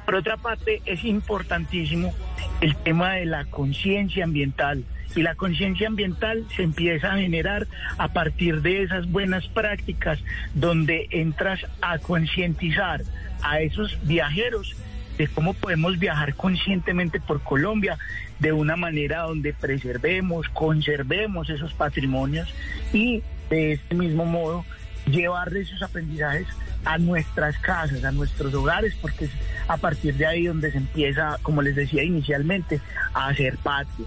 por 0.05 0.15
otra 0.15 0.37
parte, 0.37 0.81
es 0.85 1.03
importantísimo 1.03 2.13
el 2.61 2.75
tema 2.75 3.13
de 3.13 3.25
la 3.25 3.45
conciencia 3.45 4.23
ambiental. 4.23 4.83
Y 5.15 5.21
la 5.21 5.35
conciencia 5.35 5.87
ambiental 5.87 6.45
se 6.55 6.63
empieza 6.63 7.13
a 7.13 7.17
generar 7.17 7.67
a 7.97 8.09
partir 8.09 8.61
de 8.61 8.83
esas 8.83 9.09
buenas 9.09 9.47
prácticas 9.47 10.19
donde 10.53 11.07
entras 11.09 11.61
a 11.81 11.99
concientizar 11.99 13.01
a 13.41 13.61
esos 13.61 13.97
viajeros 14.03 14.75
de 15.17 15.27
cómo 15.27 15.53
podemos 15.53 15.97
viajar 15.97 16.35
conscientemente 16.35 17.19
por 17.19 17.41
Colombia 17.41 17.97
de 18.39 18.51
una 18.51 18.75
manera 18.75 19.21
donde 19.21 19.53
preservemos, 19.53 20.49
conservemos 20.49 21.49
esos 21.49 21.73
patrimonios 21.73 22.53
y 22.93 23.23
de 23.49 23.73
este 23.73 23.95
mismo 23.95 24.25
modo 24.25 24.65
llevarle 25.09 25.61
esos 25.61 25.81
aprendizajes 25.81 26.47
a 26.83 26.97
nuestras 26.97 27.57
casas, 27.59 28.03
a 28.03 28.11
nuestros 28.11 28.53
hogares, 28.53 28.95
porque 29.01 29.25
es 29.25 29.31
a 29.67 29.77
partir 29.77 30.15
de 30.15 30.25
ahí 30.25 30.45
donde 30.45 30.71
se 30.71 30.77
empieza, 30.77 31.37
como 31.41 31.61
les 31.61 31.75
decía 31.75 32.03
inicialmente, 32.03 32.81
a 33.13 33.27
hacer 33.27 33.57
patio. 33.57 34.05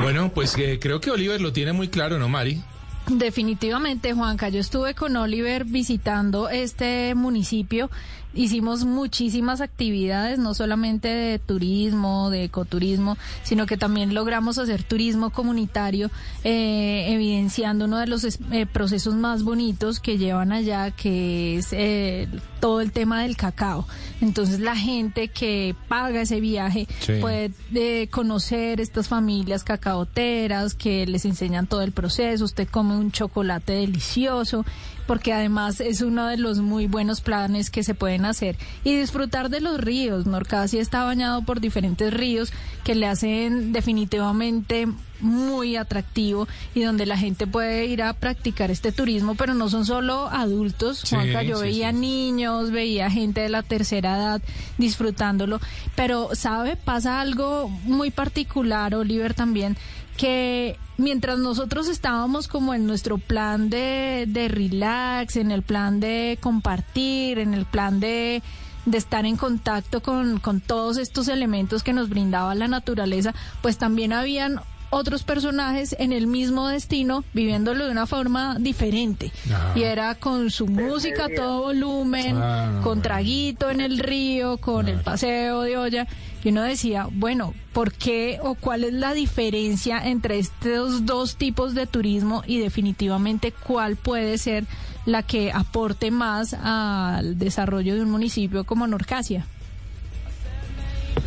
Bueno, 0.00 0.30
pues 0.32 0.56
eh, 0.58 0.78
creo 0.80 1.00
que 1.00 1.10
Oliver 1.10 1.40
lo 1.40 1.52
tiene 1.52 1.72
muy 1.72 1.88
claro, 1.88 2.18
¿no, 2.18 2.28
Mari? 2.28 2.62
Definitivamente, 3.08 4.12
Juanca. 4.12 4.50
Yo 4.50 4.60
estuve 4.60 4.94
con 4.94 5.16
Oliver 5.16 5.64
visitando 5.64 6.50
este 6.50 7.14
municipio 7.14 7.90
hicimos 8.34 8.84
muchísimas 8.84 9.60
actividades, 9.60 10.38
no 10.38 10.54
solamente 10.54 11.08
de 11.08 11.38
turismo, 11.38 12.30
de 12.30 12.44
ecoturismo, 12.44 13.16
sino 13.42 13.66
que 13.66 13.76
también 13.76 14.14
logramos 14.14 14.58
hacer 14.58 14.82
turismo 14.82 15.30
comunitario, 15.30 16.10
eh, 16.44 17.06
evidenciando 17.08 17.86
uno 17.86 17.98
de 17.98 18.06
los 18.06 18.24
eh, 18.24 18.66
procesos 18.72 19.14
más 19.14 19.42
bonitos 19.42 20.00
que 20.00 20.18
llevan 20.18 20.52
allá, 20.52 20.90
que 20.90 21.58
es 21.58 21.68
eh, 21.72 22.28
todo 22.60 22.80
el 22.80 22.92
tema 22.92 23.22
del 23.22 23.36
cacao. 23.36 23.86
Entonces 24.20 24.60
la 24.60 24.76
gente 24.76 25.28
que 25.28 25.74
paga 25.88 26.22
ese 26.22 26.40
viaje 26.40 26.86
puede 27.20 28.08
conocer 28.08 28.80
estas 28.80 29.08
familias 29.08 29.64
cacaoteras 29.64 30.74
que 30.74 31.06
les 31.06 31.24
enseñan 31.24 31.66
todo 31.66 31.82
el 31.82 31.92
proceso, 31.92 32.44
usted 32.44 32.68
come 32.68 32.96
un 32.96 33.12
chocolate 33.12 33.72
delicioso 33.72 34.64
porque 35.08 35.32
además 35.32 35.80
es 35.80 36.02
uno 36.02 36.26
de 36.26 36.36
los 36.36 36.58
muy 36.58 36.86
buenos 36.86 37.22
planes 37.22 37.70
que 37.70 37.82
se 37.82 37.94
pueden 37.94 38.26
hacer 38.26 38.56
y 38.84 38.94
disfrutar 38.94 39.48
de 39.48 39.60
los 39.60 39.80
ríos. 39.80 40.26
Norcasi 40.26 40.78
está 40.78 41.02
bañado 41.02 41.42
por 41.42 41.60
diferentes 41.60 42.12
ríos 42.12 42.52
que 42.84 42.94
le 42.94 43.06
hacen 43.06 43.72
definitivamente 43.72 44.86
muy 45.20 45.76
atractivo 45.76 46.46
y 46.74 46.82
donde 46.82 47.06
la 47.06 47.16
gente 47.16 47.46
puede 47.46 47.86
ir 47.86 48.02
a 48.02 48.12
practicar 48.12 48.70
este 48.70 48.92
turismo, 48.92 49.34
pero 49.34 49.54
no 49.54 49.68
son 49.68 49.84
solo 49.84 50.28
adultos. 50.28 51.04
Juanca, 51.08 51.42
yo 51.42 51.58
veía 51.58 51.90
niños, 51.90 52.70
veía 52.70 53.10
gente 53.10 53.40
de 53.40 53.48
la 53.48 53.62
tercera 53.62 54.16
edad 54.16 54.42
disfrutándolo, 54.76 55.58
pero 55.96 56.34
sabe, 56.34 56.76
pasa 56.76 57.20
algo 57.20 57.68
muy 57.68 58.10
particular, 58.10 58.94
Oliver 58.94 59.34
también, 59.34 59.76
que 60.18 60.76
mientras 60.98 61.38
nosotros 61.38 61.88
estábamos 61.88 62.48
como 62.48 62.74
en 62.74 62.86
nuestro 62.86 63.16
plan 63.16 63.70
de, 63.70 64.26
de 64.28 64.48
relax, 64.48 65.36
en 65.36 65.50
el 65.50 65.62
plan 65.62 66.00
de 66.00 66.36
compartir, 66.42 67.38
en 67.38 67.54
el 67.54 67.64
plan 67.64 68.00
de 68.00 68.42
de 68.84 68.98
estar 68.98 69.26
en 69.26 69.36
contacto 69.36 70.02
con, 70.02 70.40
con 70.40 70.60
todos 70.60 70.96
estos 70.96 71.28
elementos 71.28 71.82
que 71.82 71.92
nos 71.92 72.08
brindaba 72.08 72.54
la 72.54 72.68
naturaleza, 72.68 73.34
pues 73.60 73.76
también 73.76 74.14
habían 74.14 74.60
otros 74.90 75.22
personajes 75.22 75.94
en 75.98 76.12
el 76.12 76.26
mismo 76.26 76.68
destino 76.68 77.24
viviéndolo 77.34 77.84
de 77.84 77.90
una 77.90 78.06
forma 78.06 78.56
diferente. 78.58 79.32
Y 79.74 79.82
era 79.82 80.14
con 80.14 80.50
su 80.50 80.66
música 80.66 81.26
a 81.26 81.28
todo 81.28 81.62
volumen, 81.62 82.36
ah, 82.36 82.80
con 82.82 83.02
traguito 83.02 83.70
en 83.70 83.80
el 83.80 83.98
río, 83.98 84.58
con 84.58 84.88
el 84.88 85.00
paseo 85.00 85.62
de 85.62 85.76
olla. 85.76 86.06
Y 86.44 86.50
uno 86.50 86.62
decía, 86.62 87.08
bueno, 87.10 87.52
¿por 87.72 87.92
qué 87.92 88.38
o 88.42 88.54
cuál 88.54 88.84
es 88.84 88.92
la 88.92 89.12
diferencia 89.12 90.00
entre 90.06 90.38
estos 90.38 91.04
dos 91.04 91.36
tipos 91.36 91.74
de 91.74 91.86
turismo 91.86 92.42
y 92.46 92.58
definitivamente 92.60 93.52
cuál 93.52 93.96
puede 93.96 94.38
ser 94.38 94.64
la 95.04 95.22
que 95.22 95.50
aporte 95.52 96.10
más 96.10 96.54
al 96.54 97.38
desarrollo 97.38 97.94
de 97.94 98.02
un 98.02 98.10
municipio 98.10 98.64
como 98.64 98.86
Norcasia? 98.86 99.46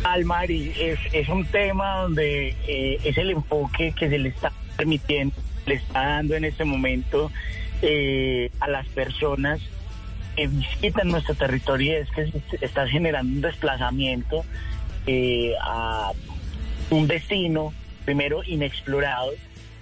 Almari, 0.04 0.72
es, 0.78 0.98
es 1.12 1.28
un 1.28 1.44
tema 1.44 2.02
donde 2.02 2.56
eh, 2.66 2.98
es 3.04 3.16
el 3.18 3.30
enfoque 3.30 3.92
que 3.96 4.08
se 4.08 4.18
le 4.18 4.30
está 4.30 4.52
permitiendo, 4.76 5.34
le 5.66 5.74
está 5.74 6.06
dando 6.06 6.34
en 6.34 6.44
este 6.44 6.64
momento 6.64 7.30
eh, 7.82 8.50
a 8.60 8.68
las 8.68 8.86
personas 8.88 9.60
que 10.36 10.46
visitan 10.46 11.08
nuestro 11.08 11.34
territorio 11.34 11.92
y 11.92 11.96
es 11.96 12.10
que 12.10 12.26
se 12.26 12.64
está 12.64 12.86
generando 12.88 13.32
un 13.32 13.40
desplazamiento 13.42 14.44
eh, 15.06 15.54
a 15.60 16.12
un 16.90 17.06
destino, 17.06 17.72
primero 18.04 18.42
inexplorado, 18.44 19.30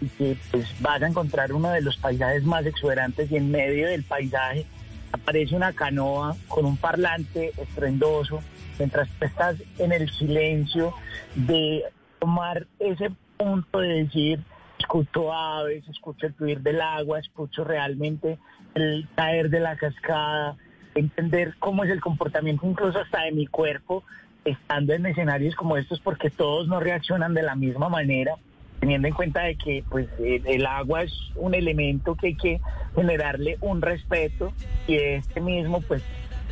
y 0.00 0.06
que 0.08 0.36
pues 0.50 0.66
vas 0.80 1.02
a 1.02 1.06
encontrar 1.06 1.52
uno 1.52 1.70
de 1.70 1.82
los 1.82 1.96
paisajes 1.96 2.44
más 2.44 2.64
exuberantes 2.66 3.30
y 3.30 3.36
en 3.36 3.50
medio 3.50 3.88
del 3.88 4.02
paisaje 4.04 4.66
aparece 5.12 5.54
una 5.54 5.72
canoa 5.72 6.36
con 6.48 6.64
un 6.64 6.76
parlante 6.76 7.52
estruendoso, 7.56 8.42
mientras 8.78 9.08
estás 9.20 9.56
en 9.78 9.92
el 9.92 10.10
silencio 10.10 10.94
de 11.34 11.84
tomar 12.18 12.66
ese 12.78 13.10
punto 13.36 13.80
de 13.80 14.04
decir, 14.04 14.40
escucho 14.78 15.32
aves, 15.32 15.86
escucho 15.88 16.26
el 16.26 16.34
fluir 16.34 16.60
del 16.60 16.80
agua, 16.80 17.18
escucho 17.18 17.64
realmente 17.64 18.38
el 18.74 19.08
caer 19.16 19.50
de 19.50 19.60
la 19.60 19.76
cascada, 19.76 20.56
entender 20.94 21.54
cómo 21.58 21.84
es 21.84 21.90
el 21.90 22.00
comportamiento 22.00 22.66
incluso 22.66 22.98
hasta 22.98 23.22
de 23.22 23.32
mi 23.32 23.46
cuerpo 23.46 24.04
estando 24.44 24.92
en 24.92 25.06
escenarios 25.06 25.54
como 25.54 25.76
estos 25.76 26.00
porque 26.00 26.30
todos 26.30 26.68
no 26.68 26.80
reaccionan 26.80 27.34
de 27.34 27.42
la 27.42 27.54
misma 27.54 27.88
manera 27.88 28.36
teniendo 28.80 29.08
en 29.08 29.14
cuenta 29.14 29.42
de 29.42 29.56
que 29.56 29.84
pues 29.88 30.08
el, 30.18 30.66
agua 30.66 31.02
es 31.02 31.12
un 31.36 31.54
elemento 31.54 32.16
que 32.16 32.28
hay 32.28 32.34
que 32.34 32.60
generarle 32.94 33.58
un 33.60 33.82
respeto 33.82 34.52
y 34.88 34.94
este 34.94 35.40
mismo 35.40 35.82
pues 35.82 36.02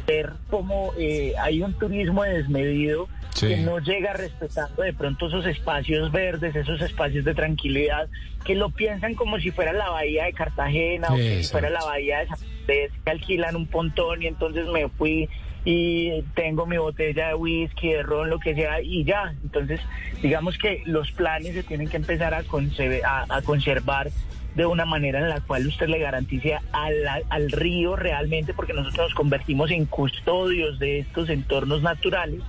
ver 0.06 0.34
cómo 0.50 0.92
eh, 0.98 1.32
hay 1.40 1.62
un 1.62 1.72
turismo 1.72 2.22
desmedido 2.22 3.08
Sí. 3.34 3.46
que 3.46 3.56
no 3.58 3.78
llega 3.78 4.14
respetando 4.14 4.82
de 4.82 4.92
pronto 4.92 5.28
esos 5.28 5.46
espacios 5.46 6.10
verdes, 6.10 6.56
esos 6.56 6.80
espacios 6.80 7.24
de 7.24 7.34
tranquilidad, 7.34 8.08
que 8.44 8.56
lo 8.56 8.70
piensan 8.70 9.14
como 9.14 9.38
si 9.38 9.52
fuera 9.52 9.72
la 9.72 9.90
bahía 9.90 10.24
de 10.24 10.32
Cartagena 10.32 11.06
o 11.10 11.14
que 11.14 11.44
si 11.44 11.52
fuera 11.52 11.70
la 11.70 11.84
bahía 11.84 12.18
de 12.18 12.26
San 12.26 12.38
Andrés, 12.40 12.90
que 13.04 13.10
alquilan 13.12 13.54
un 13.54 13.66
pontón 13.68 14.22
y 14.24 14.26
entonces 14.26 14.66
me 14.66 14.88
fui 14.88 15.28
y 15.70 16.22
tengo 16.34 16.64
mi 16.64 16.78
botella 16.78 17.28
de 17.28 17.34
whisky, 17.34 17.88
de 17.92 18.02
ron, 18.02 18.30
lo 18.30 18.38
que 18.38 18.54
sea, 18.54 18.80
y 18.80 19.04
ya. 19.04 19.34
Entonces, 19.44 19.82
digamos 20.22 20.56
que 20.56 20.80
los 20.86 21.12
planes 21.12 21.52
se 21.52 21.62
tienen 21.62 21.88
que 21.90 21.98
empezar 21.98 22.32
a, 22.32 22.38
a, 22.38 23.36
a 23.36 23.42
conservar 23.42 24.08
de 24.54 24.64
una 24.64 24.86
manera 24.86 25.18
en 25.18 25.28
la 25.28 25.42
cual 25.42 25.66
usted 25.66 25.88
le 25.88 25.98
garantice 25.98 26.54
a 26.72 26.90
la- 26.90 27.20
al 27.28 27.50
río 27.52 27.96
realmente, 27.96 28.54
porque 28.54 28.72
nosotros 28.72 29.08
nos 29.08 29.14
convertimos 29.14 29.70
en 29.70 29.84
custodios 29.84 30.78
de 30.78 31.00
estos 31.00 31.28
entornos 31.28 31.82
naturales, 31.82 32.40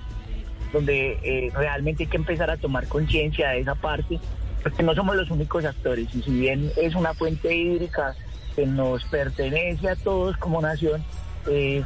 donde 0.72 1.18
eh, 1.22 1.50
realmente 1.54 2.04
hay 2.04 2.08
que 2.08 2.16
empezar 2.16 2.48
a 2.50 2.56
tomar 2.56 2.86
conciencia 2.88 3.50
de 3.50 3.60
esa 3.60 3.74
parte, 3.74 4.18
porque 4.62 4.82
no 4.82 4.94
somos 4.94 5.14
los 5.14 5.30
únicos 5.30 5.66
actores, 5.66 6.08
y 6.14 6.22
si 6.22 6.30
bien 6.40 6.70
es 6.78 6.94
una 6.94 7.12
fuente 7.12 7.54
hídrica 7.54 8.14
que 8.56 8.64
nos 8.64 9.04
pertenece 9.04 9.90
a 9.90 9.96
todos 9.96 10.38
como 10.38 10.62
nación, 10.62 11.04
es 11.50 11.84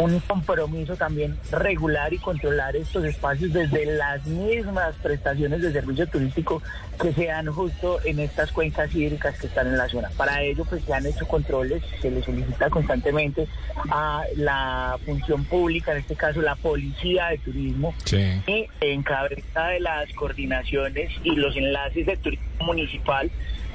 un 0.00 0.18
compromiso 0.20 0.96
también 0.96 1.36
regular 1.52 2.12
y 2.12 2.18
controlar 2.18 2.74
estos 2.74 3.04
espacios 3.04 3.52
desde 3.52 3.84
las 3.86 4.24
mismas 4.26 4.94
prestaciones 5.02 5.60
de 5.62 5.72
servicio 5.72 6.06
turístico 6.08 6.62
que 7.00 7.12
se 7.12 7.26
dan 7.26 7.46
justo 7.46 7.98
en 8.04 8.18
estas 8.20 8.50
cuencas 8.52 8.94
hídricas 8.94 9.38
que 9.38 9.46
están 9.46 9.66
en 9.68 9.76
la 9.78 9.88
zona. 9.88 10.10
Para 10.16 10.42
ello, 10.42 10.64
pues 10.64 10.82
se 10.84 10.94
han 10.94 11.06
hecho 11.06 11.26
controles, 11.28 11.82
se 12.00 12.10
le 12.10 12.22
solicita 12.22 12.70
constantemente 12.70 13.46
a 13.90 14.24
la 14.36 14.96
función 15.04 15.44
pública, 15.44 15.92
en 15.92 15.98
este 15.98 16.16
caso 16.16 16.40
la 16.40 16.54
policía 16.56 17.28
de 17.28 17.38
turismo, 17.38 17.94
Sí. 18.04 18.42
y 18.46 18.66
en 18.80 19.02
cabeza 19.02 19.68
de 19.68 19.80
las 19.80 20.10
coordinaciones 20.14 21.10
y 21.24 21.36
los 21.36 21.56
enlaces 21.56 22.06
de 22.06 22.16
turismo 22.16 22.46
municipal, 22.66 23.30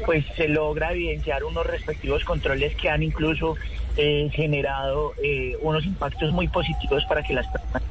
pues 0.05 0.25
se 0.35 0.47
logra 0.47 0.91
evidenciar 0.91 1.43
unos 1.43 1.65
respectivos 1.65 2.23
controles 2.23 2.75
que 2.75 2.89
han 2.89 3.03
incluso 3.03 3.55
eh, 3.97 4.29
generado 4.33 5.13
eh, 5.23 5.55
unos 5.61 5.85
impactos 5.85 6.31
muy 6.31 6.47
positivos 6.47 7.05
para 7.05 7.23
que 7.23 7.33
las 7.33 7.47
personas 7.47 7.83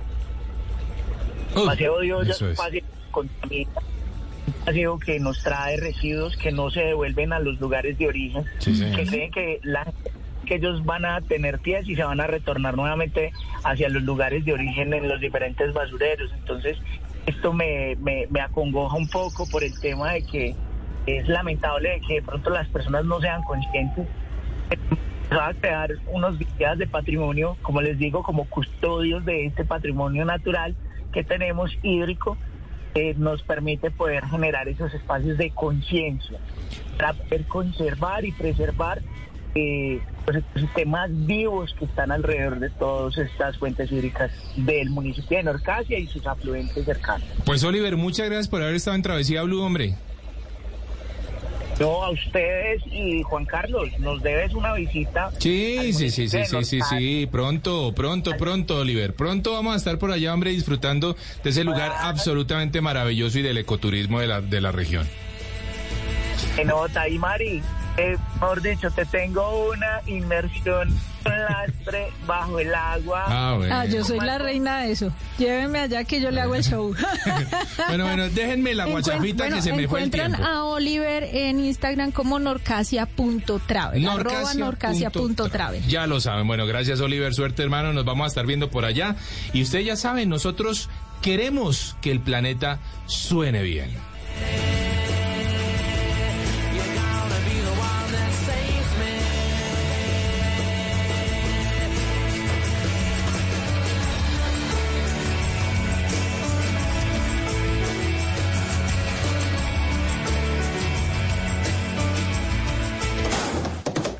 paseo 1.66 2.00
de 2.00 2.12
ollas, 2.12 2.42
es. 2.42 2.56
paseo 2.56 2.82
contamina, 3.10 3.70
paseo 4.64 4.98
que 4.98 5.20
nos 5.20 5.42
trae 5.42 5.76
residuos 5.76 6.36
que 6.36 6.50
no 6.52 6.70
se 6.70 6.80
devuelven 6.80 7.32
a 7.32 7.38
los 7.38 7.60
lugares 7.60 7.96
de 7.98 8.08
origen, 8.08 8.44
Sí, 8.58 8.78
que 8.94 9.06
creen 9.06 9.30
que 9.30 9.60
la 9.62 9.86
que 10.44 10.56
ellos 10.56 10.84
van 10.84 11.06
a 11.06 11.22
tener 11.22 11.58
pies 11.58 11.88
y 11.88 11.96
se 11.96 12.04
van 12.04 12.20
a 12.20 12.26
retornar 12.26 12.76
nuevamente 12.76 13.32
hacia 13.62 13.88
los 13.88 14.02
lugares 14.02 14.44
de 14.44 14.52
origen 14.52 14.92
en 14.92 15.08
los 15.08 15.18
diferentes 15.18 15.72
basureros. 15.72 16.30
Entonces, 16.34 16.76
esto 17.24 17.54
me, 17.54 17.96
me, 17.96 18.26
me 18.28 18.42
acongoja 18.42 18.94
un 18.94 19.08
poco 19.08 19.48
por 19.48 19.64
el 19.64 19.78
tema 19.80 20.12
de 20.12 20.22
que 20.22 20.54
es 21.06 21.28
lamentable 21.28 22.00
que 22.06 22.14
de 22.14 22.22
pronto 22.22 22.50
las 22.50 22.68
personas 22.68 23.04
no 23.04 23.20
sean 23.20 23.42
conscientes 23.42 24.06
va 25.32 25.48
a 25.48 25.54
crear 25.54 25.90
unos 26.06 26.38
guías 26.38 26.78
de 26.78 26.86
patrimonio, 26.86 27.56
como 27.62 27.80
les 27.80 27.98
digo, 27.98 28.22
como 28.22 28.44
custodios 28.48 29.24
de 29.24 29.46
este 29.46 29.64
patrimonio 29.64 30.24
natural 30.24 30.74
que 31.12 31.24
tenemos 31.24 31.70
hídrico, 31.82 32.36
que 32.94 33.14
nos 33.14 33.42
permite 33.42 33.90
poder 33.90 34.24
generar 34.26 34.68
esos 34.68 34.92
espacios 34.94 35.36
de 35.38 35.50
conciencia 35.50 36.38
para 36.96 37.12
poder 37.12 37.44
conservar 37.46 38.24
y 38.24 38.32
preservar 38.32 39.02
eh, 39.56 40.00
los 40.26 40.36
ecosistemas 40.36 41.10
vivos 41.26 41.74
que 41.78 41.84
están 41.84 42.10
alrededor 42.10 42.58
de 42.58 42.70
todas 42.70 43.16
estas 43.18 43.56
fuentes 43.58 43.90
hídricas 43.90 44.32
del 44.56 44.90
municipio 44.90 45.36
de 45.38 45.44
Norcasia 45.44 45.98
y 45.98 46.06
sus 46.06 46.26
afluentes 46.26 46.84
cercanos. 46.84 47.26
Pues 47.44 47.62
Oliver, 47.64 47.96
muchas 47.96 48.26
gracias 48.26 48.48
por 48.48 48.62
haber 48.62 48.74
estado 48.74 48.96
en 48.96 49.02
Travesía 49.02 49.42
Blue, 49.42 49.62
hombre. 49.62 49.94
No, 51.80 52.04
a 52.04 52.10
ustedes 52.10 52.82
y 52.86 53.22
Juan 53.22 53.44
Carlos, 53.44 53.88
nos 53.98 54.22
debes 54.22 54.54
una 54.54 54.74
visita. 54.74 55.30
Sí, 55.38 55.92
sí, 55.92 56.10
sí, 56.10 56.28
sí, 56.28 56.44
sí, 56.44 56.64
sí, 56.64 56.80
sí, 56.82 57.28
pronto, 57.30 57.92
pronto, 57.94 58.32
pronto, 58.36 58.78
Oliver. 58.78 59.14
Pronto 59.14 59.52
vamos 59.52 59.74
a 59.74 59.76
estar 59.76 59.98
por 59.98 60.12
allá, 60.12 60.32
hombre, 60.32 60.50
disfrutando 60.50 61.16
de 61.42 61.50
ese 61.50 61.64
lugar 61.64 61.92
absolutamente 62.00 62.80
maravilloso 62.80 63.38
y 63.38 63.42
del 63.42 63.58
ecoturismo 63.58 64.20
de 64.20 64.26
la, 64.28 64.40
de 64.40 64.60
la 64.60 64.70
región. 64.70 65.08
Se 66.54 66.64
nota, 66.64 67.08
y 67.08 67.18
Mari, 67.18 67.62
eh, 67.96 68.16
mejor 68.34 68.60
dicho, 68.62 68.90
te 68.90 69.04
tengo 69.06 69.70
una 69.70 70.00
inmersión 70.06 70.94
lastre 71.24 72.12
bajo 72.26 72.58
el 72.58 72.74
agua. 72.74 73.24
Ah, 73.26 73.54
bueno. 73.56 73.74
Ah, 73.74 73.86
yo 73.86 74.04
soy 74.04 74.20
la 74.20 74.36
reina 74.38 74.80
de 74.80 74.92
eso. 74.92 75.10
Lléveme 75.38 75.78
allá 75.80 76.04
que 76.04 76.20
yo 76.20 76.30
le 76.30 76.40
hago 76.40 76.54
el 76.54 76.62
show. 76.70 76.94
Bueno, 77.88 78.04
bueno, 78.04 78.28
déjenme 78.28 78.74
la 78.74 78.86
guachafita 78.86 79.44
bueno, 79.44 79.56
que 79.56 79.62
se 79.62 79.72
me 79.72 79.88
fue 79.88 80.00
el 80.00 80.06
encuentran 80.06 80.32
tiempo. 80.32 80.46
a 80.48 80.64
Oliver 80.64 81.24
en 81.32 81.60
Instagram 81.60 82.12
como 82.12 82.38
norcasia.travel. 82.38 84.08
arroba 84.08 84.54
norcasia.travel. 84.54 85.86
Ya 85.86 86.06
lo 86.06 86.20
saben. 86.20 86.46
Bueno, 86.46 86.66
gracias 86.66 87.00
Oliver, 87.00 87.32
suerte 87.34 87.62
hermano. 87.62 87.92
Nos 87.92 88.04
vamos 88.04 88.24
a 88.24 88.28
estar 88.28 88.46
viendo 88.46 88.70
por 88.70 88.84
allá. 88.84 89.16
Y 89.52 89.62
usted 89.62 89.80
ya 89.80 89.96
sabe, 89.96 90.26
nosotros 90.26 90.88
queremos 91.22 91.96
que 92.00 92.10
el 92.10 92.20
planeta 92.20 92.78
suene 93.06 93.62
bien. 93.62 93.90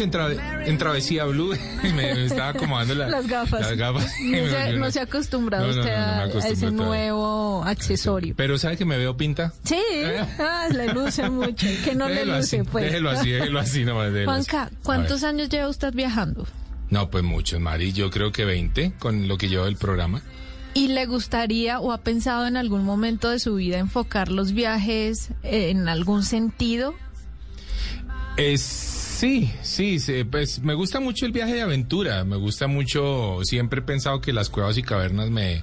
En, 0.00 0.10
trave- 0.10 0.38
en 0.66 0.78
Travesía 0.78 1.24
Blue. 1.24 1.54
me, 1.82 1.92
me 1.92 2.24
estaba 2.24 2.48
acomodando 2.50 2.94
la- 2.94 3.08
Las 3.08 3.26
gafas. 3.26 3.60
Las 3.60 3.76
gafas. 3.76 4.04
No 4.20 4.46
se, 4.48 4.72
no 4.72 4.86
ha 4.86 5.02
acostumbrado 5.02 5.66
No, 5.66 5.72
no, 5.74 5.80
usted 5.80 5.92
a- 5.92 6.48
ese 6.48 6.70
nuevo 6.70 7.62
accesorio. 7.64 8.34
Pero 8.36 8.58
¿sabe 8.58 8.76
que 8.76 8.84
me 8.84 8.96
veo 8.98 9.16
pinta? 9.16 9.52
Sí, 9.64 9.80
ah, 10.38 10.68
le 10.72 10.92
luce 10.92 11.28
mucho. 11.28 11.66
Que 11.84 11.94
no 11.94 12.08
le 12.08 12.14
Déjelo 12.14 12.36
luce, 12.38 12.60
así, 12.60 12.68
pues. 12.70 12.84
Déjelo 12.84 13.10
así, 13.10 13.30
déjelo 13.30 13.58
así 13.60 13.84
nomás. 13.84 14.12
déjelo. 14.12 14.30
Juanca, 14.32 14.70
¿cuántos 14.82 15.22
años 15.24 15.48
lleva 15.48 15.68
usted 15.68 15.92
viajando? 15.92 16.46
No, 16.88 17.10
pues 17.10 17.22
muchos, 17.22 17.60
Mari. 17.60 17.92
Yo 17.92 18.10
creo 18.10 18.32
que 18.32 18.44
20 18.44 18.94
con 18.98 19.28
lo 19.28 19.38
que 19.38 19.48
lleva 19.48 19.68
el 19.68 19.76
programa. 19.76 20.22
¿Y 20.74 20.88
le 20.88 21.06
gustaría 21.06 21.80
o 21.80 21.92
ha 21.92 21.98
pensado 21.98 22.46
en 22.46 22.56
algún 22.56 22.84
momento 22.84 23.28
de 23.30 23.38
su 23.40 23.56
vida 23.56 23.78
enfocar 23.78 24.30
los 24.30 24.52
viajes 24.52 25.30
eh, 25.42 25.70
en 25.70 25.88
algún 25.88 26.22
sentido? 26.24 26.94
Eh, 28.36 28.56
sí, 29.62 29.98
sí, 30.00 30.24
pues 30.24 30.60
me 30.62 30.74
gusta 30.74 31.00
mucho 31.00 31.26
el 31.26 31.32
viaje 31.32 31.54
de 31.54 31.62
aventura, 31.62 32.24
me 32.24 32.36
gusta 32.36 32.66
mucho, 32.66 33.38
siempre 33.42 33.80
he 33.80 33.82
pensado 33.82 34.20
que 34.20 34.32
las 34.32 34.48
cuevas 34.48 34.76
y 34.78 34.82
cavernas 34.82 35.30
me, 35.30 35.62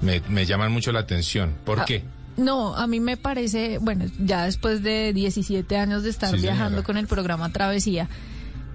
me, 0.00 0.20
me 0.28 0.44
llaman 0.46 0.72
mucho 0.72 0.92
la 0.92 1.00
atención. 1.00 1.54
¿Por 1.64 1.80
Ah, 1.80 1.84
qué? 1.86 2.02
No, 2.36 2.76
a 2.76 2.86
mí 2.86 3.00
me 3.00 3.16
parece, 3.16 3.78
bueno, 3.78 4.04
ya 4.24 4.44
después 4.44 4.82
de 4.82 5.12
17 5.12 5.76
años 5.76 6.02
de 6.04 6.10
estar 6.10 6.30
Sí, 6.30 6.36
señora. 6.36 6.54
viajando 6.54 6.84
con 6.84 6.96
el 6.96 7.06
programa 7.08 7.50
Travesía, 7.50 8.08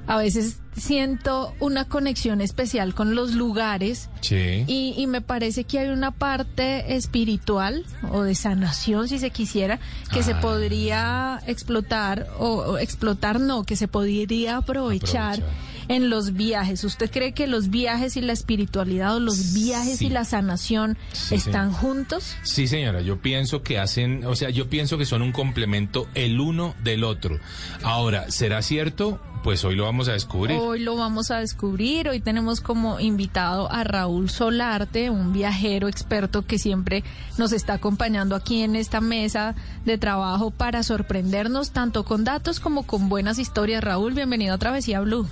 a 0.07 0.17
veces 0.17 0.57
siento 0.75 1.53
una 1.59 1.85
conexión 1.87 2.41
especial 2.41 2.93
con 2.95 3.15
los 3.15 3.33
lugares 3.35 4.09
Sí. 4.21 4.63
y, 4.67 4.93
y 4.97 5.07
me 5.07 5.21
parece 5.21 5.63
que 5.65 5.79
hay 5.79 5.89
una 5.89 6.11
parte 6.11 6.95
espiritual 6.95 7.85
o 8.11 8.23
de 8.23 8.35
sanación, 8.35 9.07
si 9.07 9.19
se 9.19 9.29
quisiera, 9.29 9.79
que 10.11 10.23
se 10.23 10.33
Ah. 10.33 10.41
podría 10.41 11.39
explotar 11.47 12.27
o, 12.39 12.47
o 12.55 12.77
explotar 12.79 13.39
no, 13.39 13.63
que 13.63 13.75
se 13.75 13.87
podría 13.87 14.57
aprovechar, 14.57 15.35
Aprovechar. 15.35 15.73
en 15.89 16.09
los 16.09 16.33
viajes. 16.33 16.83
¿Usted 16.83 17.11
cree 17.11 17.33
que 17.33 17.45
los 17.45 17.69
viajes 17.69 18.17
y 18.17 18.21
la 18.21 18.33
espiritualidad 18.33 19.15
o 19.15 19.19
los 19.19 19.53
viajes 19.53 19.99
Sí. 19.99 20.07
y 20.07 20.09
la 20.09 20.25
sanación 20.25 20.97
Sí, 21.11 21.35
están 21.35 21.67
señora. 21.69 21.77
juntos? 21.79 22.35
Sí, 22.43 22.67
señora, 22.67 23.01
yo 23.01 23.21
pienso 23.21 23.61
que 23.63 23.77
hacen, 23.79 24.25
o 24.25 24.35
sea, 24.35 24.49
yo 24.49 24.69
pienso 24.69 24.97
que 24.97 25.05
son 25.05 25.21
un 25.21 25.31
complemento 25.33 26.07
el 26.15 26.39
uno 26.39 26.73
del 26.83 27.03
otro. 27.03 27.39
Ahora, 27.83 28.31
¿será 28.31 28.61
cierto? 28.61 29.19
Pues 29.43 29.65
hoy 29.65 29.75
lo 29.75 29.83
vamos 29.83 30.07
a 30.07 30.13
descubrir. 30.13 30.57
Hoy 30.57 30.79
lo 30.79 30.95
vamos 30.95 31.29
a 31.29 31.39
descubrir. 31.39 32.07
Hoy 32.07 32.21
tenemos 32.21 32.61
como 32.61 33.01
invitado 33.01 33.69
a 33.69 33.83
Raúl 33.83 34.29
Solarte, 34.29 35.09
un 35.09 35.33
viajero 35.33 35.89
experto 35.89 36.43
que 36.43 36.57
siempre 36.57 37.03
nos 37.37 37.51
está 37.51 37.73
acompañando 37.73 38.37
aquí 38.37 38.61
en 38.61 38.77
esta 38.77 39.01
mesa 39.01 39.53
de 39.83 39.97
trabajo 39.97 40.49
para 40.49 40.81
sorprendernos 40.81 41.71
tanto 41.71 42.05
con 42.05 42.23
datos 42.23 42.61
como 42.61 42.83
con 42.83 43.09
buenas 43.09 43.37
historias. 43.37 43.83
Raúl, 43.83 44.13
bienvenido 44.13 44.53
a 44.53 44.57
Travesía 44.57 45.01
Blue. 45.01 45.27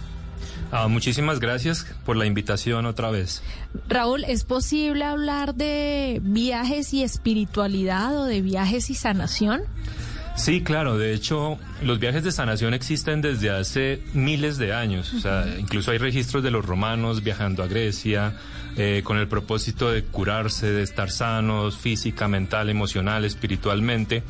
Ah, 0.73 0.89
muchísimas 0.89 1.39
gracias 1.39 1.85
por 2.05 2.17
la 2.17 2.25
invitación 2.25 2.85
otra 2.85 3.11
vez. 3.11 3.41
Raúl, 3.87 4.25
¿es 4.25 4.43
posible 4.43 5.05
hablar 5.05 5.55
de 5.55 6.19
viajes 6.21 6.93
y 6.93 7.03
espiritualidad 7.03 8.17
o 8.17 8.25
de 8.25 8.41
viajes 8.41 8.89
y 8.89 8.93
sanación? 8.93 9.61
Sí, 10.35 10.63
claro, 10.63 10.97
de 10.97 11.13
hecho 11.13 11.59
los 11.83 11.99
viajes 11.99 12.23
de 12.23 12.31
sanación 12.31 12.73
existen 12.73 13.21
desde 13.21 13.49
hace 13.49 14.01
miles 14.13 14.57
de 14.57 14.73
años, 14.73 15.13
o 15.13 15.19
sea, 15.19 15.45
incluso 15.59 15.91
hay 15.91 15.97
registros 15.97 16.41
de 16.41 16.51
los 16.51 16.65
romanos 16.65 17.21
viajando 17.21 17.63
a 17.63 17.67
Grecia 17.67 18.33
eh, 18.77 19.01
con 19.03 19.17
el 19.17 19.27
propósito 19.27 19.91
de 19.91 20.03
curarse, 20.03 20.71
de 20.71 20.83
estar 20.83 21.11
sanos 21.11 21.77
física, 21.77 22.27
mental, 22.27 22.69
emocional, 22.69 23.25
espiritualmente, 23.25 24.23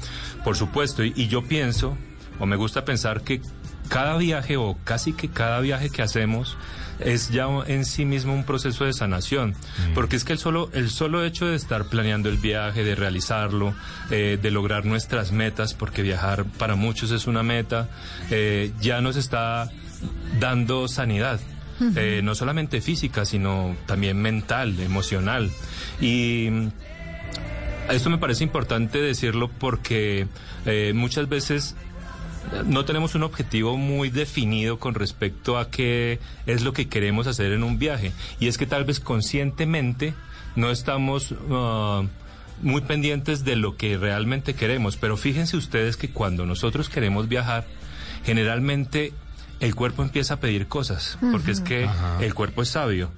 por 0.44 0.58
supuesto, 0.58 1.04
y, 1.04 1.14
y 1.16 1.28
yo 1.28 1.44
pienso, 1.44 1.98
o 2.40 2.46
me 2.46 2.56
gusta 2.56 2.84
pensar 2.84 3.22
que 3.22 3.42
cada 3.88 4.18
viaje 4.18 4.58
o 4.58 4.78
casi 4.84 5.14
que 5.14 5.30
cada 5.30 5.60
viaje 5.60 5.90
que 5.90 6.02
hacemos 6.02 6.58
es 7.06 7.30
ya 7.30 7.48
en 7.68 7.86
sí 7.86 8.06
mismo 8.06 8.34
un 8.34 8.44
proceso 8.44 8.86
de 8.86 8.94
sanación, 8.94 9.56
porque 9.94 10.16
es 10.16 10.24
que 10.24 10.34
el 10.34 10.40
solo, 10.40 10.70
el 10.74 10.90
solo 10.90 11.24
hecho 11.24 11.48
de 11.48 11.56
estar 11.56 11.86
planeando 11.86 12.30
el 12.30 12.38
viaje, 12.38 12.84
de 12.84 12.96
realizarlo, 12.96 13.74
eh, 14.10 14.38
de 14.42 14.52
lograr 14.52 14.86
nuestras 14.86 15.32
metas, 15.32 15.74
porque 15.74 16.02
viajar 16.02 16.46
para 16.46 16.76
muchos 16.76 17.12
es 17.12 17.28
una 17.28 17.44
meta, 17.44 17.90
eh, 18.30 18.72
ya 18.82 19.02
nos 19.02 19.16
está 19.16 19.70
dando 20.40 20.88
sanidad. 20.88 21.40
eh, 21.96 22.22
no 22.24 22.36
solamente 22.36 22.80
física, 22.80 23.26
sino 23.26 23.76
también 23.88 24.22
mental, 24.22 24.80
emocional. 24.80 25.50
Y 26.00 26.48
mm, 26.52 26.68
esto 27.90 28.10
me 28.10 28.18
parece 28.18 28.44
importante 28.44 29.02
decirlo 29.02 29.50
porque 29.50 30.28
eh, 30.66 30.94
muchas 30.96 31.28
veces 31.28 31.76
no 32.66 32.86
tenemos 32.86 33.16
un 33.16 33.24
objetivo 33.24 33.78
muy 33.78 34.10
definido 34.10 34.80
con 34.80 34.94
respecto 34.94 35.58
a 35.58 35.70
qué 35.70 36.20
es 36.46 36.64
lo 36.64 36.74
que 36.74 36.88
queremos 36.88 37.28
hacer 37.28 37.52
en 37.52 37.64
un 37.64 37.80
viaje. 37.80 38.12
Y 38.40 38.48
es 38.48 38.58
que 38.58 38.66
tal 38.66 38.84
vez 38.84 39.00
conscientemente 39.00 40.14
no 40.56 40.72
estamos 40.72 41.34
ah, 41.50 42.04
muy 42.62 42.82
pendientes 42.82 43.44
de 43.44 43.56
lo 43.56 43.78
que 43.78 43.98
realmente 43.98 44.54
queremos. 44.56 44.98
Pero 44.98 45.18
fíjense 45.18 45.58
ustedes 45.58 45.98
que 45.98 46.10
cuando 46.10 46.46
nosotros 46.46 46.90
queremos 46.90 47.28
viajar, 47.28 47.66
generalmente 48.24 49.14
el 49.60 49.76
cuerpo 49.76 50.04
empieza 50.04 50.36
a 50.36 50.40
pedir 50.40 50.68
cosas, 50.68 51.18
porque 51.32 51.52
es 51.52 51.62
que 51.62 51.88
el 52.20 52.34
cuerpo 52.34 52.64
es 52.64 52.70
sabio. 52.70 53.12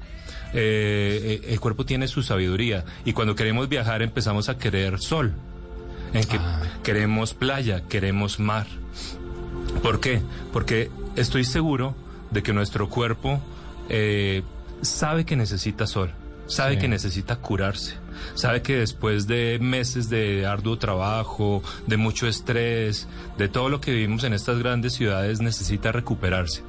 Eh, 0.55 1.41
eh, 1.43 1.51
el 1.53 1.59
cuerpo 1.59 1.83
tiene 1.83 2.07
su 2.07 2.21
sabiduría 2.21 2.86
y 3.05 3.13
cuando 3.13 3.33
queremos 3.33 3.69
viajar 3.69 4.03
empezamos 4.03 4.49
a 4.49 4.57
querer 4.59 4.99
sol, 4.99 5.33
en 6.13 6.23
que 6.23 6.39
queremos 6.84 7.34
playa, 7.34 7.84
queremos 7.88 8.39
mar. 8.39 8.67
¿Por 9.82 9.99
qué? 9.99 10.21
Porque 10.52 10.89
estoy 11.15 11.43
seguro 11.43 11.95
de 12.32 12.43
que 12.43 12.54
nuestro 12.54 12.89
cuerpo 12.89 13.41
eh, 13.89 14.43
sabe 14.82 15.26
que 15.26 15.36
necesita 15.36 15.88
sol, 15.88 16.12
sabe 16.47 16.76
Sí. 16.76 16.82
que 16.82 16.88
necesita 16.88 17.36
curarse, 17.38 17.95
sabe 18.36 18.62
que 18.62 18.78
después 18.78 19.28
de 19.28 19.58
meses 19.62 20.10
de 20.10 20.45
arduo 20.45 20.78
trabajo, 20.78 21.62
de 21.88 21.97
mucho 21.97 22.28
estrés, 22.28 23.08
de 23.38 23.49
todo 23.49 23.69
lo 23.69 23.82
que 23.82 23.91
vivimos 23.91 24.23
en 24.23 24.34
estas 24.34 24.60
grandes 24.60 24.93
ciudades, 24.93 25.41
necesita 25.41 25.91
recuperarse. 25.91 26.63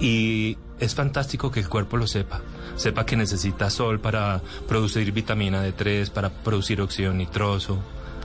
Y 0.00 0.58
es 0.80 0.94
fantástico 0.94 1.50
que 1.50 1.60
el 1.60 1.68
cuerpo 1.68 1.96
lo 1.96 2.06
sepa, 2.06 2.40
sepa 2.76 3.06
que 3.06 3.16
necesita 3.16 3.70
sol 3.70 4.00
para 4.00 4.42
producir 4.68 5.10
vitamina 5.12 5.64
D3, 5.66 6.10
para 6.10 6.30
producir 6.30 6.80
óxido 6.80 7.12
nitroso, 7.12 7.78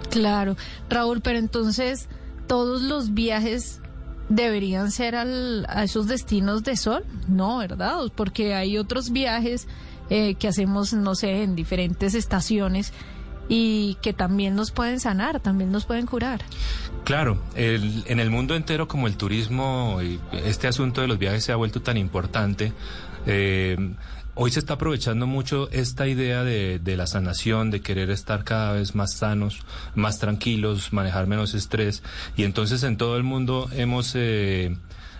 Claro, 0.09 0.57
Raúl, 0.89 1.21
pero 1.21 1.37
entonces 1.39 2.07
todos 2.47 2.81
los 2.81 3.13
viajes 3.13 3.79
deberían 4.29 4.91
ser 4.91 5.15
al- 5.15 5.65
a 5.69 5.83
esos 5.83 6.07
destinos 6.07 6.63
de 6.63 6.75
sol, 6.77 7.03
no, 7.27 7.57
¿verdad? 7.59 7.97
Porque 8.15 8.53
hay 8.55 8.77
otros 8.77 9.11
viajes 9.11 9.67
eh, 10.09 10.35
que 10.35 10.47
hacemos, 10.49 10.91
no 10.93 11.15
sé, 11.15 11.43
en 11.43 11.55
diferentes 11.55 12.15
estaciones 12.15 12.91
y 13.47 13.97
que 14.01 14.11
también 14.13 14.55
nos 14.55 14.71
pueden 14.71 14.99
sanar, 14.99 15.39
también 15.39 15.71
nos 15.71 15.85
pueden 15.85 16.05
curar. 16.05 16.41
Claro, 17.05 17.41
el- 17.55 18.03
en 18.07 18.19
el 18.19 18.29
mundo 18.29 18.55
entero 18.55 18.87
como 18.89 19.07
el 19.07 19.15
turismo, 19.15 19.99
este 20.45 20.67
asunto 20.67 20.99
de 21.01 21.07
los 21.07 21.17
viajes 21.17 21.45
se 21.45 21.51
ha 21.53 21.55
vuelto 21.55 21.81
tan 21.81 21.95
importante. 21.97 22.73
eh, 23.27 23.77
hoy 24.43 24.49
se 24.51 24.59
está 24.59 24.73
aprovechando 24.73 25.27
mucho 25.27 25.69
esta 25.71 26.07
idea 26.07 26.43
de, 26.43 26.79
de 26.79 26.97
la 26.97 27.05
sanación, 27.05 27.69
de 27.69 27.81
querer 27.81 28.09
estar 28.09 28.43
cada 28.43 28.73
vez 28.73 28.95
más 28.95 29.13
sanos, 29.13 29.59
más 29.93 30.17
tranquilos, 30.17 30.93
manejar 30.93 31.27
menos 31.27 31.53
estrés. 31.53 32.01
Y 32.35 32.43
entonces 32.43 32.81
en 32.83 32.97
todo 32.97 33.17
el 33.17 33.23
mundo 33.23 33.69
hemos, 33.75 34.13
eh, 34.15 34.75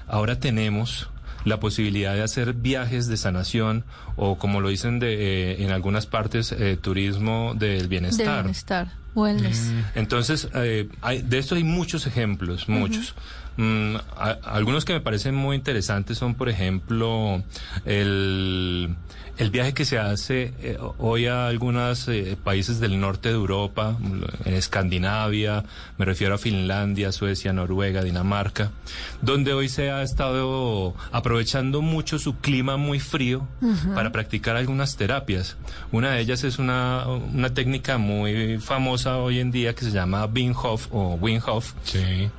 ahora 0.08 0.40
tenemos 0.40 1.08
la 1.46 1.60
posibilidad 1.60 2.14
de 2.16 2.24
hacer 2.24 2.54
viajes 2.54 3.08
de 3.08 3.18
sanación 3.18 3.84
o 4.16 4.38
como 4.40 4.60
lo 4.60 4.70
dicen 4.70 5.00
de, 5.00 5.14
eh, 5.54 5.64
en 5.64 5.72
algunas 5.72 6.06
partes, 6.08 6.52
eh, 6.52 6.78
turismo 6.82 7.54
del 7.56 7.82
De 7.84 7.88
bienestar. 7.88 8.44
bienestar, 8.44 8.88
wellness. 9.16 9.72
Entonces, 9.96 10.48
eh, 10.56 10.88
hay- 11.02 11.22
de 11.22 11.38
esto 11.38 11.56
hay 11.56 11.64
muchos 11.64 12.08
ejemplos, 12.08 12.68
muchos. 12.70 13.14
Mm, 13.58 13.96
a- 14.18 14.38
algunos 14.44 14.86
que 14.86 14.94
me 14.94 15.02
parecen 15.02 15.36
muy 15.36 15.56
interesantes 15.56 16.18
son, 16.18 16.36
por 16.36 16.48
ejemplo, 16.50 17.44
el, 17.86 18.96
el 19.38 19.50
viaje 19.52 19.74
que 19.74 19.86
se 19.86 19.98
hace 20.00 20.54
eh, 20.62 20.78
hoy 20.98 21.26
a 21.28 21.48
algunos 21.48 22.08
eh, 22.08 22.38
países 22.42 22.80
del 22.80 23.00
norte 23.00 23.30
de 23.30 23.36
Europa, 23.36 23.98
en 24.46 24.54
Escandinavia, 24.54 25.64
me 25.98 26.06
refiero 26.06 26.36
a 26.36 26.38
Finlandia, 26.38 27.12
Suecia, 27.12 27.52
Noruega, 27.54 28.04
Dinamarca, 28.04 28.72
donde 29.22 29.54
hoy 29.54 29.68
se 29.70 29.92
ha 29.92 30.02
estado 30.02 30.96
aprovechando 31.12 31.82
mucho 31.82 32.20
su 32.20 32.38
clima 32.38 32.78
muy 32.78 33.00
frío 33.00 33.48
para 33.96 34.12
practicar 34.12 34.56
algunas 34.56 34.96
terapias. 34.96 35.58
Una 35.92 36.12
de 36.12 36.22
ellas 36.22 36.44
es 36.44 36.58
una, 36.58 37.06
una 37.08 37.54
técnica 37.54 37.98
muy 37.98 38.60
famosa 38.60 39.18
hoy 39.18 39.40
en 39.40 39.52
día 39.52 39.74
que 39.76 39.84
se 39.86 39.92
llama 39.92 40.26
Wim 40.26 40.54
Hof 40.56 40.88
o 40.92 41.16
Wim 41.16 41.42
Hof, 41.46 41.74
Sí. 41.84 42.30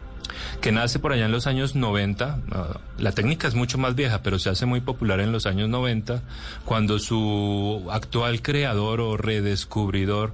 Que 0.61 0.73
nace 0.73 0.99
por 0.99 1.13
allá 1.13 1.27
en 1.27 1.33
los 1.33 1.47
años 1.47 1.75
90. 1.75 2.39
Ah, 2.51 2.81
la 2.99 3.13
técnica 3.13 3.49
es 3.49 3.55
mucho 3.55 3.79
más 3.79 3.95
vieja, 3.95 4.23
pero 4.23 4.39
se 4.39 4.51
hace 4.51 4.67
muy 4.67 4.81
popular 4.81 5.21
en 5.21 5.33
los 5.33 5.47
años 5.47 5.69
90, 5.69 6.23
cuando 6.65 6.99
su 6.99 7.87
actual 7.91 8.43
creador 8.43 9.01
o 9.01 9.17
redescubridor 9.17 10.33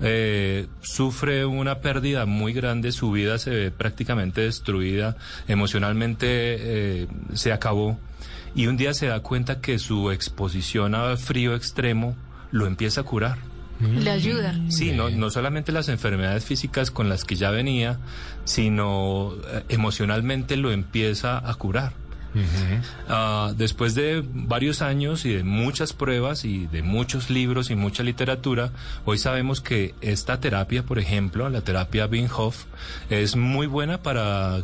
eh, 0.00 0.66
sufre 0.80 1.44
una 1.44 1.80
pérdida 1.80 2.24
muy 2.24 2.52
grande, 2.52 2.92
su 2.92 3.10
vida 3.10 3.38
se 3.38 3.50
ve 3.50 3.70
prácticamente 3.70 4.42
destruida, 4.42 5.16
emocionalmente 5.48 6.26
eh, 6.28 7.06
se 7.34 7.52
acabó, 7.52 7.98
y 8.54 8.66
un 8.66 8.76
día 8.76 8.94
se 8.94 9.06
da 9.06 9.20
cuenta 9.20 9.60
que 9.60 9.78
su 9.78 10.10
exposición 10.10 10.94
al 10.94 11.18
frío 11.18 11.54
extremo 11.54 12.16
lo 12.50 12.66
empieza 12.66 13.02
a 13.02 13.04
curar. 13.04 13.47
Le 13.80 14.10
ayuda. 14.10 14.54
Sí, 14.68 14.92
no, 14.92 15.08
no 15.10 15.30
solamente 15.30 15.72
las 15.72 15.88
enfermedades 15.88 16.44
físicas 16.44 16.90
con 16.90 17.08
las 17.08 17.24
que 17.24 17.36
ya 17.36 17.50
venía, 17.50 17.98
sino 18.44 19.34
eh, 19.52 19.64
emocionalmente 19.68 20.56
lo 20.56 20.72
empieza 20.72 21.38
a 21.48 21.54
curar. 21.54 21.92
Ah, 23.08 23.52
después 23.56 23.94
de 23.94 24.22
varios 24.24 24.82
años 24.82 25.24
y 25.24 25.32
de 25.32 25.44
muchas 25.44 25.92
pruebas 25.92 26.44
y 26.44 26.66
de 26.66 26.82
muchos 26.82 27.30
libros 27.30 27.70
y 27.70 27.74
mucha 27.74 28.02
literatura, 28.02 28.70
hoy 29.04 29.18
sabemos 29.18 29.60
que 29.60 29.94
esta 30.00 30.38
terapia, 30.38 30.82
por 30.82 30.98
ejemplo, 30.98 31.48
la 31.48 31.62
terapia 31.62 32.06
Wim 32.06 32.28
Hof, 32.36 32.64
es 33.10 33.34
muy 33.34 33.66
buena 33.66 34.02
para 34.02 34.62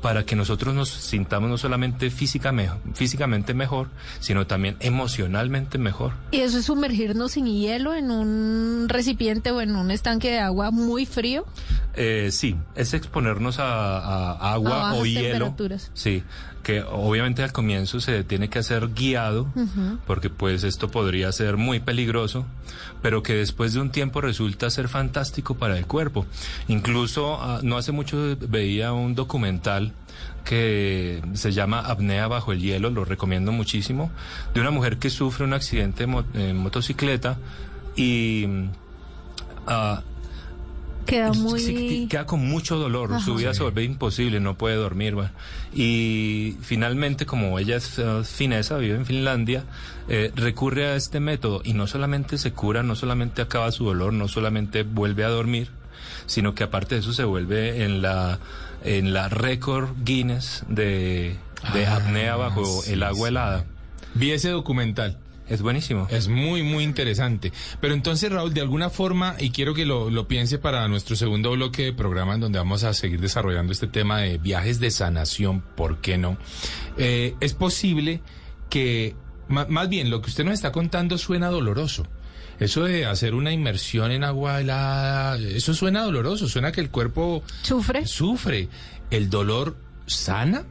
para 0.00 0.24
que 0.24 0.36
nosotros 0.36 0.74
nos 0.74 0.88
sintamos 0.88 1.50
no 1.50 1.58
solamente 1.58 2.10
física 2.10 2.52
me- 2.52 2.70
físicamente 2.94 3.54
mejor, 3.54 3.88
sino 4.20 4.46
también 4.46 4.76
emocionalmente 4.80 5.78
mejor. 5.78 6.12
Y 6.30 6.38
eso 6.40 6.58
es 6.58 6.66
sumergirnos 6.66 7.32
sin 7.32 7.46
hielo 7.46 7.94
en 7.94 8.10
un 8.10 8.86
recipiente 8.88 9.50
o 9.50 9.60
en 9.60 9.74
un 9.76 9.90
estanque 9.90 10.30
de 10.30 10.38
agua 10.38 10.70
muy 10.70 11.06
frío. 11.06 11.44
Eh, 11.94 12.28
sí, 12.30 12.56
es 12.76 12.94
exponernos 12.94 13.58
a, 13.58 13.98
a 13.98 14.52
agua 14.52 14.90
A 14.90 14.94
o 14.94 15.04
hielo. 15.04 15.54
Sí, 15.94 16.22
que 16.62 16.82
obviamente 16.82 17.42
al 17.42 17.52
comienzo 17.52 17.98
se 17.98 18.22
tiene 18.24 18.48
que 18.48 18.60
hacer 18.60 18.90
guiado, 18.94 19.48
porque 20.06 20.30
pues 20.30 20.64
esto 20.64 20.90
podría 20.90 21.32
ser 21.32 21.56
muy 21.56 21.80
peligroso, 21.80 22.44
pero 23.02 23.22
que 23.22 23.34
después 23.34 23.72
de 23.72 23.80
un 23.80 23.90
tiempo 23.90 24.20
resulta 24.20 24.70
ser 24.70 24.88
fantástico 24.88 25.56
para 25.56 25.76
el 25.76 25.86
cuerpo. 25.86 26.26
Incluso 26.68 27.40
ah, 27.40 27.60
no 27.62 27.78
hace 27.78 27.90
mucho 27.90 28.36
veía 28.48 28.92
un 28.92 29.14
documental 29.14 29.92
que 30.44 31.22
se 31.32 31.52
llama 31.52 31.80
Apnea 31.80 32.28
bajo 32.28 32.52
el 32.52 32.60
hielo, 32.60 32.90
lo 32.90 33.04
recomiendo 33.04 33.50
muchísimo, 33.50 34.10
de 34.54 34.60
una 34.60 34.70
mujer 34.70 34.98
que 34.98 35.10
sufre 35.10 35.44
un 35.44 35.52
accidente 35.54 36.06
en 36.34 36.56
motocicleta 36.56 37.38
y... 37.96 38.46
ah, 39.66 40.02
Queda 41.08 41.32
Sí, 41.32 41.40
muy... 41.40 42.06
queda 42.08 42.26
con 42.26 42.46
mucho 42.46 42.76
dolor, 42.76 43.20
su 43.22 43.34
vida 43.34 43.54
se 43.54 43.62
vuelve 43.62 43.82
imposible, 43.84 44.40
no 44.40 44.58
puede 44.58 44.76
dormir. 44.76 45.14
bueno. 45.14 45.30
Y 45.74 46.56
finalmente, 46.60 47.24
como 47.24 47.58
ella 47.58 47.76
es 47.76 47.98
eh, 47.98 48.22
finesa, 48.24 48.76
vive 48.76 48.96
en 48.96 49.06
Finlandia, 49.06 49.64
eh, 50.08 50.32
recurre 50.36 50.86
a 50.86 50.96
este 50.96 51.18
método 51.20 51.62
y 51.64 51.72
no 51.72 51.86
solamente 51.86 52.36
se 52.36 52.52
cura, 52.52 52.82
no 52.82 52.94
solamente 52.94 53.40
acaba 53.42 53.72
su 53.72 53.84
dolor, 53.86 54.12
no 54.12 54.28
solamente 54.28 54.82
vuelve 54.82 55.24
a 55.24 55.28
dormir, 55.28 55.70
sino 56.26 56.54
que 56.54 56.64
aparte 56.64 56.96
de 56.96 57.00
eso 57.00 57.12
se 57.12 57.24
vuelve 57.24 57.84
en 57.84 58.02
la 58.02 58.38
en 58.84 59.12
la 59.12 59.28
récord 59.28 59.88
Guinness 60.04 60.62
de, 60.68 61.36
de 61.72 61.86
Ah, 61.86 61.96
apnea 61.96 62.36
bajo 62.36 62.64
sí, 62.82 62.92
el 62.92 63.02
agua 63.02 63.28
sí. 63.28 63.32
helada. 63.32 63.64
Vi 64.14 64.30
ese 64.32 64.50
documental. 64.50 65.16
Es 65.48 65.62
buenísimo. 65.62 66.06
Es 66.10 66.28
muy, 66.28 66.62
muy 66.62 66.84
interesante. 66.84 67.52
Pero 67.80 67.94
entonces, 67.94 68.30
Raúl, 68.30 68.52
de 68.52 68.60
alguna 68.60 68.90
forma, 68.90 69.34
y 69.38 69.50
quiero 69.50 69.72
que 69.74 69.86
lo, 69.86 70.10
lo 70.10 70.28
piense 70.28 70.58
para 70.58 70.86
nuestro 70.88 71.16
segundo 71.16 71.52
bloque 71.52 71.84
de 71.84 71.92
programa, 71.92 72.34
en 72.34 72.40
donde 72.40 72.58
vamos 72.58 72.84
a 72.84 72.92
seguir 72.94 73.20
desarrollando 73.20 73.72
este 73.72 73.86
tema 73.86 74.20
de 74.20 74.38
viajes 74.38 74.78
de 74.80 74.90
sanación, 74.90 75.62
¿por 75.76 75.98
qué 76.02 76.18
no? 76.18 76.36
Eh, 76.98 77.34
es 77.40 77.54
posible 77.54 78.20
que, 78.68 79.16
ma- 79.48 79.66
más 79.68 79.88
bien, 79.88 80.10
lo 80.10 80.20
que 80.20 80.28
usted 80.30 80.44
nos 80.44 80.54
está 80.54 80.70
contando 80.72 81.16
suena 81.16 81.48
doloroso. 81.48 82.06
Eso 82.60 82.84
de 82.84 83.06
hacer 83.06 83.34
una 83.34 83.52
inmersión 83.52 84.10
en 84.10 84.24
agua 84.24 84.60
helada, 84.60 85.38
eso 85.38 85.74
suena 85.74 86.02
doloroso, 86.02 86.48
suena 86.48 86.72
que 86.72 86.80
el 86.80 86.90
cuerpo 86.90 87.42
¿Sufre? 87.62 88.04
sufre. 88.06 88.68
¿El 89.10 89.30
dolor 89.30 89.76
sana? 90.06 90.64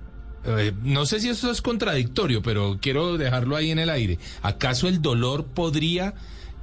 Eh, 0.45 0.73
no 0.83 1.05
sé 1.05 1.19
si 1.19 1.29
eso 1.29 1.51
es 1.51 1.61
contradictorio, 1.61 2.41
pero 2.41 2.77
quiero 2.81 3.17
dejarlo 3.17 3.55
ahí 3.55 3.71
en 3.71 3.79
el 3.79 3.89
aire. 3.89 4.19
¿Acaso 4.41 4.87
el 4.87 5.01
dolor 5.01 5.45
podría 5.45 6.13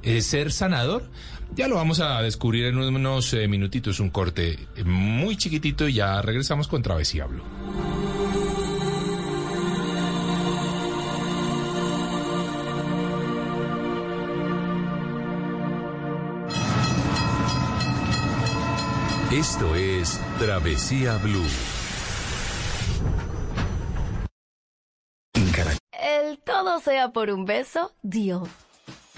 eh, 0.01 0.21
ser 0.21 0.51
sanador? 0.51 1.09
Ya 1.55 1.67
lo 1.67 1.75
vamos 1.75 1.99
a 1.99 2.21
descubrir 2.21 2.65
en 2.65 2.77
unos 2.77 3.33
eh, 3.33 3.47
minutitos, 3.47 3.99
un 3.99 4.09
corte 4.09 4.67
muy 4.83 5.37
chiquitito 5.37 5.87
y 5.87 5.93
ya 5.93 6.21
regresamos 6.21 6.67
con 6.67 6.81
Travesía 6.81 7.25
Blue. 7.25 7.43
Esto 19.31 19.75
es 19.75 20.19
Travesía 20.39 21.17
Blue. 21.17 21.74
Todo 26.45 26.79
sea 26.79 27.09
por 27.09 27.29
un 27.31 27.45
beso, 27.45 27.91
deal. 28.01 28.43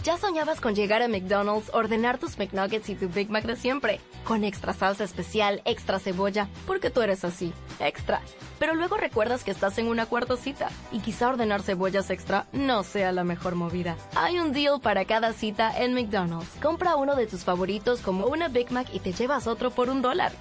¿Ya 0.03 0.17
soñabas 0.17 0.61
con 0.61 0.73
llegar 0.73 1.01
a 1.01 1.09
McDonald's, 1.09 1.69
ordenar 1.73 2.17
tus 2.17 2.37
McNuggets 2.37 2.87
y 2.89 2.95
tu 2.95 3.09
Big 3.09 3.29
Mac 3.29 3.43
de 3.43 3.57
siempre? 3.57 3.99
Con 4.25 4.45
extra 4.45 4.71
salsa 4.73 5.03
especial, 5.03 5.61
extra 5.65 5.99
cebolla, 5.99 6.47
porque 6.65 6.89
tú 6.89 7.01
eres 7.01 7.25
así, 7.25 7.53
extra. 7.79 8.21
Pero 8.59 8.73
luego 8.73 8.95
recuerdas 8.95 9.43
que 9.43 9.51
estás 9.51 9.77
en 9.77 9.87
una 9.87 10.05
cuarta 10.05 10.37
cita 10.37 10.69
y 10.93 10.99
quizá 10.99 11.27
ordenar 11.27 11.61
cebollas 11.61 12.09
extra 12.09 12.47
no 12.53 12.83
sea 12.83 13.11
la 13.11 13.25
mejor 13.25 13.55
movida. 13.55 13.97
Hay 14.15 14.39
un 14.39 14.53
deal 14.53 14.79
para 14.79 15.03
cada 15.03 15.33
cita 15.33 15.77
en 15.77 15.93
McDonald's. 15.93 16.55
Compra 16.61 16.95
uno 16.95 17.15
de 17.15 17.27
tus 17.27 17.43
favoritos 17.43 17.99
como 17.99 18.27
una 18.27 18.47
Big 18.47 18.71
Mac 18.71 18.87
y 18.93 18.99
te 18.99 19.11
llevas 19.11 19.47
otro 19.47 19.71
por 19.71 19.89
un 19.89 20.01
dólar. 20.01 20.31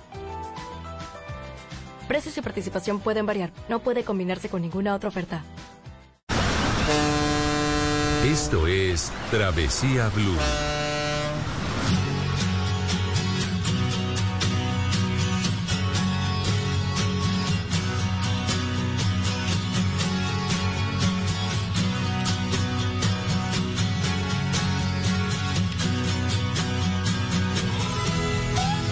Precios 2.06 2.38
y 2.38 2.42
participación 2.42 3.00
pueden 3.00 3.26
variar. 3.26 3.50
No 3.68 3.80
puede 3.80 4.04
combinarse 4.04 4.48
con 4.48 4.62
ninguna 4.62 4.94
otra 4.94 5.08
oferta. 5.08 5.42
Esto 8.24 8.66
es 8.66 9.12
Travesía 9.30 10.08
Blue. 10.08 10.36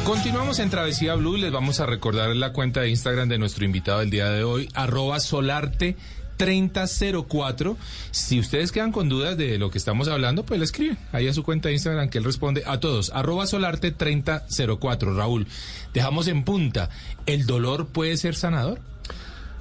Continuamos 0.04 0.58
en 0.58 0.70
Travesía 0.70 1.14
Blue. 1.14 1.36
Les 1.36 1.50
vamos 1.50 1.80
a 1.80 1.86
recordar 1.86 2.36
la 2.36 2.52
cuenta 2.52 2.82
de 2.82 2.90
Instagram 2.90 3.28
de 3.28 3.38
nuestro 3.38 3.64
invitado 3.64 4.00
del 4.00 4.10
día 4.10 4.28
de 4.30 4.44
hoy, 4.44 4.68
arroba 4.74 5.18
solarte. 5.18 5.96
3004. 6.44 7.78
Si 8.10 8.38
ustedes 8.38 8.70
quedan 8.70 8.92
con 8.92 9.08
dudas 9.08 9.38
de 9.38 9.56
lo 9.56 9.70
que 9.70 9.78
estamos 9.78 10.08
hablando, 10.08 10.44
pues 10.44 10.58
le 10.58 10.66
escriben 10.66 10.98
ahí 11.12 11.26
a 11.26 11.32
su 11.32 11.42
cuenta 11.42 11.68
de 11.68 11.74
Instagram 11.74 12.10
que 12.10 12.18
él 12.18 12.24
responde 12.24 12.62
a 12.66 12.80
todos. 12.80 13.10
Arroba 13.14 13.46
solarte 13.46 13.92
3004. 13.92 15.14
Raúl, 15.14 15.46
dejamos 15.94 16.28
en 16.28 16.44
punta. 16.44 16.90
¿El 17.24 17.46
dolor 17.46 17.86
puede 17.86 18.18
ser 18.18 18.34
sanador? 18.34 18.78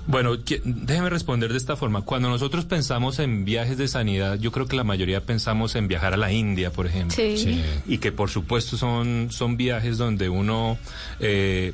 Bueno, 0.05 0.35
déjeme 0.35 1.09
responder 1.09 1.53
de 1.53 1.57
esta 1.57 1.77
forma. 1.77 2.01
Cuando 2.01 2.27
nosotros 2.27 2.65
pensamos 2.65 3.19
en 3.19 3.45
viajes 3.45 3.77
de 3.77 3.87
sanidad, 3.87 4.37
yo 4.37 4.51
creo 4.51 4.67
que 4.67 4.75
la 4.75 4.83
mayoría 4.83 5.21
pensamos 5.21 5.75
en 5.75 5.87
viajar 5.87 6.13
a 6.13 6.17
la 6.17 6.33
India, 6.33 6.69
por 6.71 6.85
ejemplo. 6.85 7.15
Sí. 7.15 7.63
Y 7.87 7.99
que 7.99 8.11
por 8.11 8.29
supuesto 8.29 8.75
son, 8.75 9.29
son 9.31 9.55
viajes 9.55 9.97
donde 9.97 10.27
uno 10.27 10.77
eh, 11.21 11.71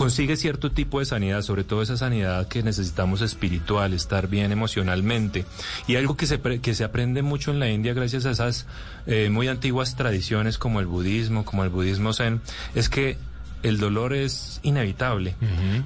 consigue 0.00 0.36
cierto 0.38 0.70
tipo 0.70 0.98
de 0.98 1.04
sanidad, 1.04 1.42
sobre 1.42 1.62
todo 1.62 1.82
esa 1.82 1.98
sanidad 1.98 2.48
que 2.48 2.62
necesitamos 2.62 3.20
espiritual, 3.20 3.92
estar 3.92 4.28
bien 4.28 4.50
emocionalmente. 4.50 5.44
Y 5.86 5.96
algo 5.96 6.16
que 6.16 6.26
se, 6.26 6.38
pre- 6.38 6.60
que 6.60 6.74
se 6.74 6.84
aprende 6.84 7.20
mucho 7.20 7.50
en 7.50 7.58
la 7.60 7.68
India 7.68 7.92
gracias 7.92 8.24
a 8.24 8.30
esas 8.30 8.66
eh, 9.06 9.28
muy 9.30 9.48
antiguas 9.48 9.96
tradiciones 9.96 10.56
como 10.56 10.80
el 10.80 10.86
budismo, 10.86 11.44
como 11.44 11.64
el 11.64 11.68
budismo 11.68 12.14
zen, 12.14 12.40
es 12.74 12.88
que 12.88 13.18
el 13.62 13.76
dolor 13.76 14.14
es 14.14 14.58
inevitable, 14.62 15.34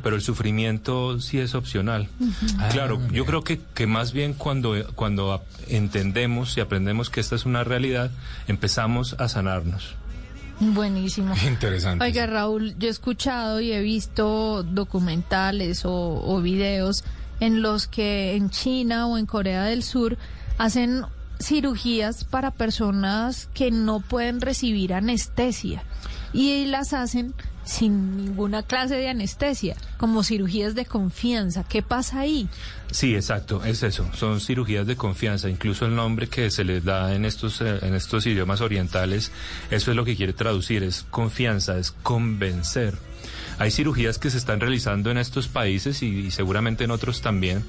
pero 0.01 0.15
el 0.15 0.23
sufrimiento 0.23 1.19
sí 1.21 1.41
es 1.41 1.57
opcional. 1.57 2.09
Claro, 2.71 3.01
yo 3.11 3.25
creo 3.27 3.43
que, 3.43 3.59
que 3.75 3.89
más 3.89 4.13
bien 4.13 4.35
cuando, 4.35 4.77
cuando 4.95 5.43
entendemos 5.67 6.57
y 6.57 6.61
aprendemos 6.61 7.11
que 7.11 7.19
esta 7.19 7.35
es 7.35 7.47
una 7.47 7.65
realidad, 7.65 8.13
empezamos 8.47 9.17
a 9.19 9.27
sanarnos. 9.29 9.97
Buenísimo. 10.61 11.35
Interesante. 11.47 12.05
Oiga, 12.05 12.27
Raúl, 12.27 12.77
yo 12.79 12.89
he 12.89 12.91
escuchado 12.91 13.61
y 13.61 13.73
he 13.73 13.81
visto 13.81 14.63
documentales 14.63 15.85
o, 15.85 16.23
o 16.25 16.41
videos 16.41 17.05
en 17.41 17.63
los 17.63 17.87
que 17.87 18.37
en 18.37 18.51
China 18.51 19.07
o 19.07 19.19
en 19.19 19.27
Corea 19.27 19.65
del 19.65 19.83
Sur 19.83 20.17
hacen 20.59 21.05
cirugías 21.41 22.25
para 22.25 22.53
personas 22.53 23.49
que 23.55 23.71
no 23.71 24.01
pueden 24.01 24.41
recibir 24.41 24.95
anestesia 24.95 25.83
y 26.33 26.67
las 26.67 26.93
hacen 26.93 27.35
sin 27.65 28.17
ninguna 28.17 28.63
clase 28.63 28.97
de 28.97 29.09
anestesia, 29.09 29.77
como 29.97 30.23
cirugías 30.23 30.75
de 30.75 30.87
confianza. 30.87 31.65
¿Qué 31.65 31.83
pasa 31.83 32.21
ahí? 32.21 32.49
Sí, 32.91 33.15
exacto, 33.15 33.65
es 33.65 33.83
eso. 33.83 34.09
Son 34.15 34.41
cirugías 34.41 34.87
de 34.87 34.97
confianza. 34.97 35.49
Incluso 35.49 35.87
el 35.87 35.95
nombre 35.95 36.29
que 36.29 36.51
se 36.51 36.65
les 36.65 36.85
da 36.85 37.15
en 37.15 37.25
estos 37.25 37.61
eh, 37.61 37.79
en 37.83 37.95
estos 37.95 38.27
idiomas 38.27 38.61
orientales, 38.61 39.33
eso 39.71 39.91
es 39.91 39.97
lo 39.97 40.05
que 40.05 40.17
quiere 40.17 40.33
traducir, 40.33 40.83
es 40.83 41.05
confianza, 41.11 41.79
es 41.79 41.91
convencer. 41.91 42.95
Hay 43.59 43.71
cirugías 43.71 44.19
que 44.19 44.31
se 44.31 44.39
están 44.39 44.61
realizando 44.61 45.11
en 45.11 45.19
estos 45.19 45.49
países 45.49 46.03
y, 46.03 46.07
y 46.27 46.31
seguramente 46.31 46.85
en 46.85 46.91
otros 46.91 47.21
también, 47.23 47.65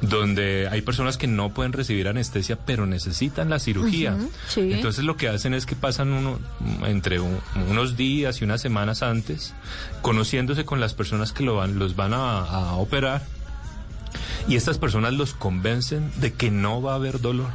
donde 0.00 0.68
hay 0.70 0.82
personas 0.82 1.16
que 1.16 1.26
no 1.26 1.52
pueden 1.52 1.72
recibir 1.72 2.08
anestesia, 2.08 2.56
pero 2.64 2.86
necesitan 2.86 3.50
la 3.50 3.58
cirugía. 3.58 4.16
Sí. 4.48 4.72
Entonces 4.72 5.04
lo 5.04 5.16
que 5.16 5.28
hacen 5.28 5.54
es 5.54 5.66
que 5.66 5.76
pasan 5.76 6.12
uno, 6.12 6.38
entre 6.86 7.20
un- 7.20 7.40
unos 7.68 7.96
días 7.96 8.40
y 8.40 8.44
unas 8.44 8.60
semanas 8.60 9.02
antes, 9.02 9.54
conociéndose 10.02 10.64
con 10.64 10.80
las 10.80 10.94
personas 10.94 11.32
que 11.32 11.42
lo 11.44 11.56
van, 11.56 11.78
los 11.78 11.96
van 11.96 12.14
a- 12.14 12.40
a 12.40 12.74
operar 12.74 13.22
y 14.48 14.56
estas 14.56 14.78
personas 14.78 15.12
los 15.14 15.34
convencen 15.34 16.10
de 16.16 16.32
que 16.32 16.50
no 16.50 16.80
va 16.80 16.92
a 16.92 16.96
haber 16.96 17.20
dolor. 17.20 17.50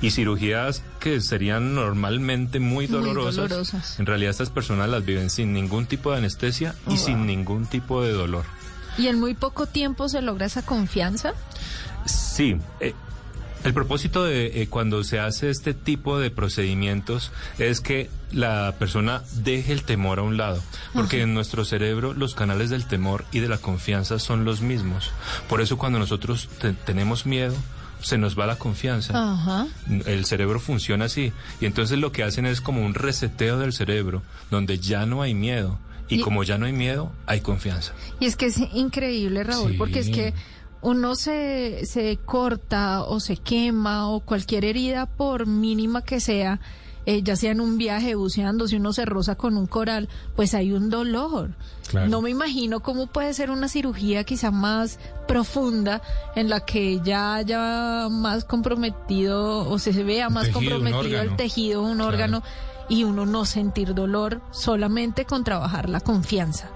Y 0.00 0.10
cirugías 0.10 0.82
que 1.00 1.20
serían 1.20 1.74
normalmente 1.74 2.60
muy 2.60 2.86
Muy 2.86 2.98
dolorosas, 3.00 3.36
dolorosas. 3.48 3.98
en 3.98 4.06
realidad 4.06 4.30
estas 4.30 4.50
personas 4.50 4.88
las 4.88 5.04
viven 5.04 5.28
sin 5.30 5.52
ningún 5.52 5.86
tipo 5.86 6.12
de 6.12 6.18
anestesia 6.18 6.74
y 6.86 6.94
Oh, 6.94 6.96
sin 6.96 7.16
wow. 7.18 7.24
ningún 7.26 7.66
tipo 7.66 8.02
de 8.02 8.12
dolor. 8.12 8.44
¿Y 8.96 9.06
en 9.08 9.18
muy 9.20 9.34
poco 9.34 9.66
tiempo 9.66 10.08
se 10.08 10.22
logra 10.22 10.46
esa 10.46 10.62
confianza? 10.62 11.32
Sí, 12.06 12.56
eh, 12.80 12.94
El 13.64 13.74
propósito 13.74 14.22
de 14.22 14.62
eh, 14.62 14.68
cuando 14.68 15.02
se 15.02 15.18
hace 15.18 15.50
este 15.50 15.74
tipo 15.74 16.20
de 16.20 16.30
procedimientos 16.30 17.32
es 17.58 17.80
que 17.80 18.08
la 18.30 18.76
persona 18.78 19.22
deje 19.34 19.72
el 19.72 19.82
temor 19.82 20.20
a 20.20 20.22
un 20.22 20.36
lado, 20.36 20.62
porque 20.94 21.22
en 21.22 21.34
nuestro 21.34 21.64
cerebro 21.64 22.14
los 22.14 22.36
canales 22.36 22.70
del 22.70 22.86
temor 22.86 23.24
y 23.32 23.40
de 23.40 23.48
la 23.48 23.58
confianza 23.58 24.20
son 24.20 24.44
los 24.44 24.60
mismos. 24.60 25.10
Por 25.48 25.60
eso 25.60 25.76
cuando 25.76 25.98
nosotros 25.98 26.48
te- 26.60 26.72
tenemos 26.72 27.26
miedo, 27.26 27.56
se 28.00 28.18
nos 28.18 28.38
va 28.38 28.46
la 28.46 28.56
confianza. 28.56 29.12
Ajá. 29.14 29.66
El 30.06 30.24
cerebro 30.24 30.60
funciona 30.60 31.06
así. 31.06 31.32
Y 31.60 31.66
entonces 31.66 31.98
lo 31.98 32.12
que 32.12 32.22
hacen 32.22 32.46
es 32.46 32.60
como 32.60 32.84
un 32.84 32.94
reseteo 32.94 33.58
del 33.58 33.72
cerebro, 33.72 34.22
donde 34.50 34.78
ya 34.78 35.06
no 35.06 35.22
hay 35.22 35.34
miedo. 35.34 35.78
Y, 36.08 36.16
Y- 36.16 36.20
como 36.20 36.42
ya 36.44 36.56
no 36.58 36.66
hay 36.66 36.72
miedo, 36.72 37.12
hay 37.26 37.40
confianza. 37.40 37.92
Y 38.20 38.26
es 38.26 38.36
que 38.36 38.46
es 38.46 38.58
increíble, 38.74 39.44
Raúl, 39.44 39.72
Sí. 39.72 39.76
porque 39.78 39.98
es 39.98 40.08
que 40.08 40.32
uno 40.80 41.14
se, 41.16 41.84
se 41.86 42.16
corta 42.24 43.02
o 43.02 43.20
se 43.20 43.36
quema 43.36 44.08
o 44.08 44.20
cualquier 44.20 44.64
herida, 44.64 45.06
por 45.06 45.46
mínima 45.46 46.02
que 46.02 46.20
sea, 46.20 46.60
eh, 47.08 47.22
ya 47.22 47.36
sea 47.36 47.52
en 47.52 47.62
un 47.62 47.78
viaje 47.78 48.14
buceando, 48.16 48.68
si 48.68 48.76
uno 48.76 48.92
se 48.92 49.06
roza 49.06 49.34
con 49.34 49.56
un 49.56 49.66
coral, 49.66 50.10
pues 50.36 50.52
hay 50.52 50.72
un 50.72 50.90
dolor. 50.90 51.52
Claro. 51.88 52.06
No 52.08 52.20
me 52.20 52.28
imagino 52.28 52.80
cómo 52.80 53.06
puede 53.06 53.32
ser 53.32 53.50
una 53.50 53.66
cirugía 53.68 54.24
quizá 54.24 54.50
más 54.50 54.98
profunda 55.26 56.02
en 56.36 56.50
la 56.50 56.60
que 56.60 57.00
ya 57.02 57.36
haya 57.36 58.08
más 58.10 58.44
comprometido 58.44 59.66
o 59.70 59.78
se 59.78 59.92
vea 60.04 60.28
más 60.28 60.48
tejido, 60.52 60.60
comprometido 60.76 61.22
el 61.22 61.34
tejido, 61.36 61.82
un 61.82 61.94
Claro. 61.96 62.08
órgano 62.10 62.42
y 62.90 63.04
uno 63.04 63.24
no 63.24 63.46
sentir 63.46 63.94
dolor 63.94 64.42
solamente 64.50 65.24
con 65.24 65.44
trabajar 65.44 65.88
la 65.88 66.00
confianza. 66.00 66.68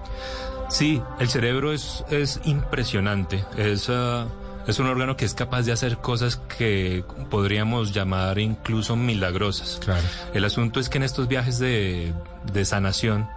Sí, 0.69 0.99
el 1.19 1.29
cerebro 1.29 1.73
es, 1.73 2.03
es 2.09 2.39
impresionante. 2.45 3.45
Es, 3.55 3.87
ah, 3.91 4.25
es 4.67 4.79
un 4.79 4.87
órgano 4.87 5.17
que 5.17 5.25
es 5.25 5.33
capaz 5.33 5.63
de 5.63 5.71
hacer 5.71 5.97
cosas 5.97 6.37
que 6.37 7.03
podríamos 7.29 7.93
llamar 7.93 8.39
incluso 8.39 8.95
milagrosas. 8.95 9.79
Claro. 9.83 10.03
El 10.33 10.45
asunto 10.45 10.79
es 10.79 10.89
que 10.89 10.97
en 10.97 11.03
estos 11.03 11.27
viajes 11.27 11.59
de, 11.59 12.13
de 12.51 12.65
sanación, 12.65 13.27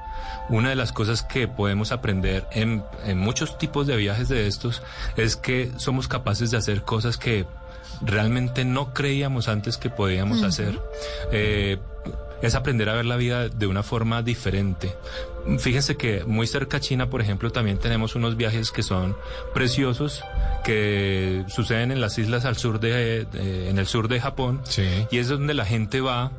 una 0.48 0.70
de 0.70 0.76
las 0.76 0.92
cosas 0.92 1.22
que 1.22 1.48
podemos 1.48 1.92
aprender 1.92 2.46
en, 2.52 2.82
en 3.04 3.18
muchos 3.18 3.58
tipos 3.58 3.86
de 3.86 3.96
viajes 3.96 4.28
de 4.28 4.46
estos 4.46 4.82
es 5.16 5.36
que 5.36 5.72
somos 5.76 6.08
capaces 6.08 6.50
de 6.50 6.56
hacer 6.56 6.82
cosas 6.82 7.16
que 7.16 7.46
realmente 8.00 8.64
no 8.64 8.92
creíamos 8.92 9.48
antes 9.48 9.76
que 9.76 9.90
podíamos 9.90 10.42
hacer. 10.42 10.80
Eh, 11.32 11.78
es 12.42 12.54
aprender 12.54 12.88
a 12.88 12.94
ver 12.94 13.04
la 13.06 13.16
vida 13.16 13.48
de 13.48 13.66
una 13.66 13.82
forma 13.82 14.22
diferente. 14.22 14.94
Fíjense 15.58 15.96
que 15.96 16.24
muy 16.24 16.46
cerca 16.46 16.78
a 16.78 16.80
China, 16.80 17.08
por 17.08 17.20
ejemplo, 17.20 17.50
también 17.52 17.78
tenemos 17.78 18.14
unos 18.16 18.36
viajes 18.36 18.70
que 18.72 18.82
son 18.82 19.16
preciosos, 19.54 20.22
que 20.64 21.44
suceden 21.48 21.92
en 21.92 22.00
las 22.00 22.18
islas 22.18 22.44
al 22.44 22.56
sur 22.56 22.80
de, 22.80 23.24
de- 23.24 23.70
en 23.70 23.78
el 23.78 23.86
sur 23.86 24.08
de 24.08 24.20
Japón, 24.20 24.60
Sí. 24.64 24.86
y 25.10 25.18
es 25.18 25.28
donde 25.28 25.54
la 25.54 25.64
gente 25.64 26.00
va 26.00 26.32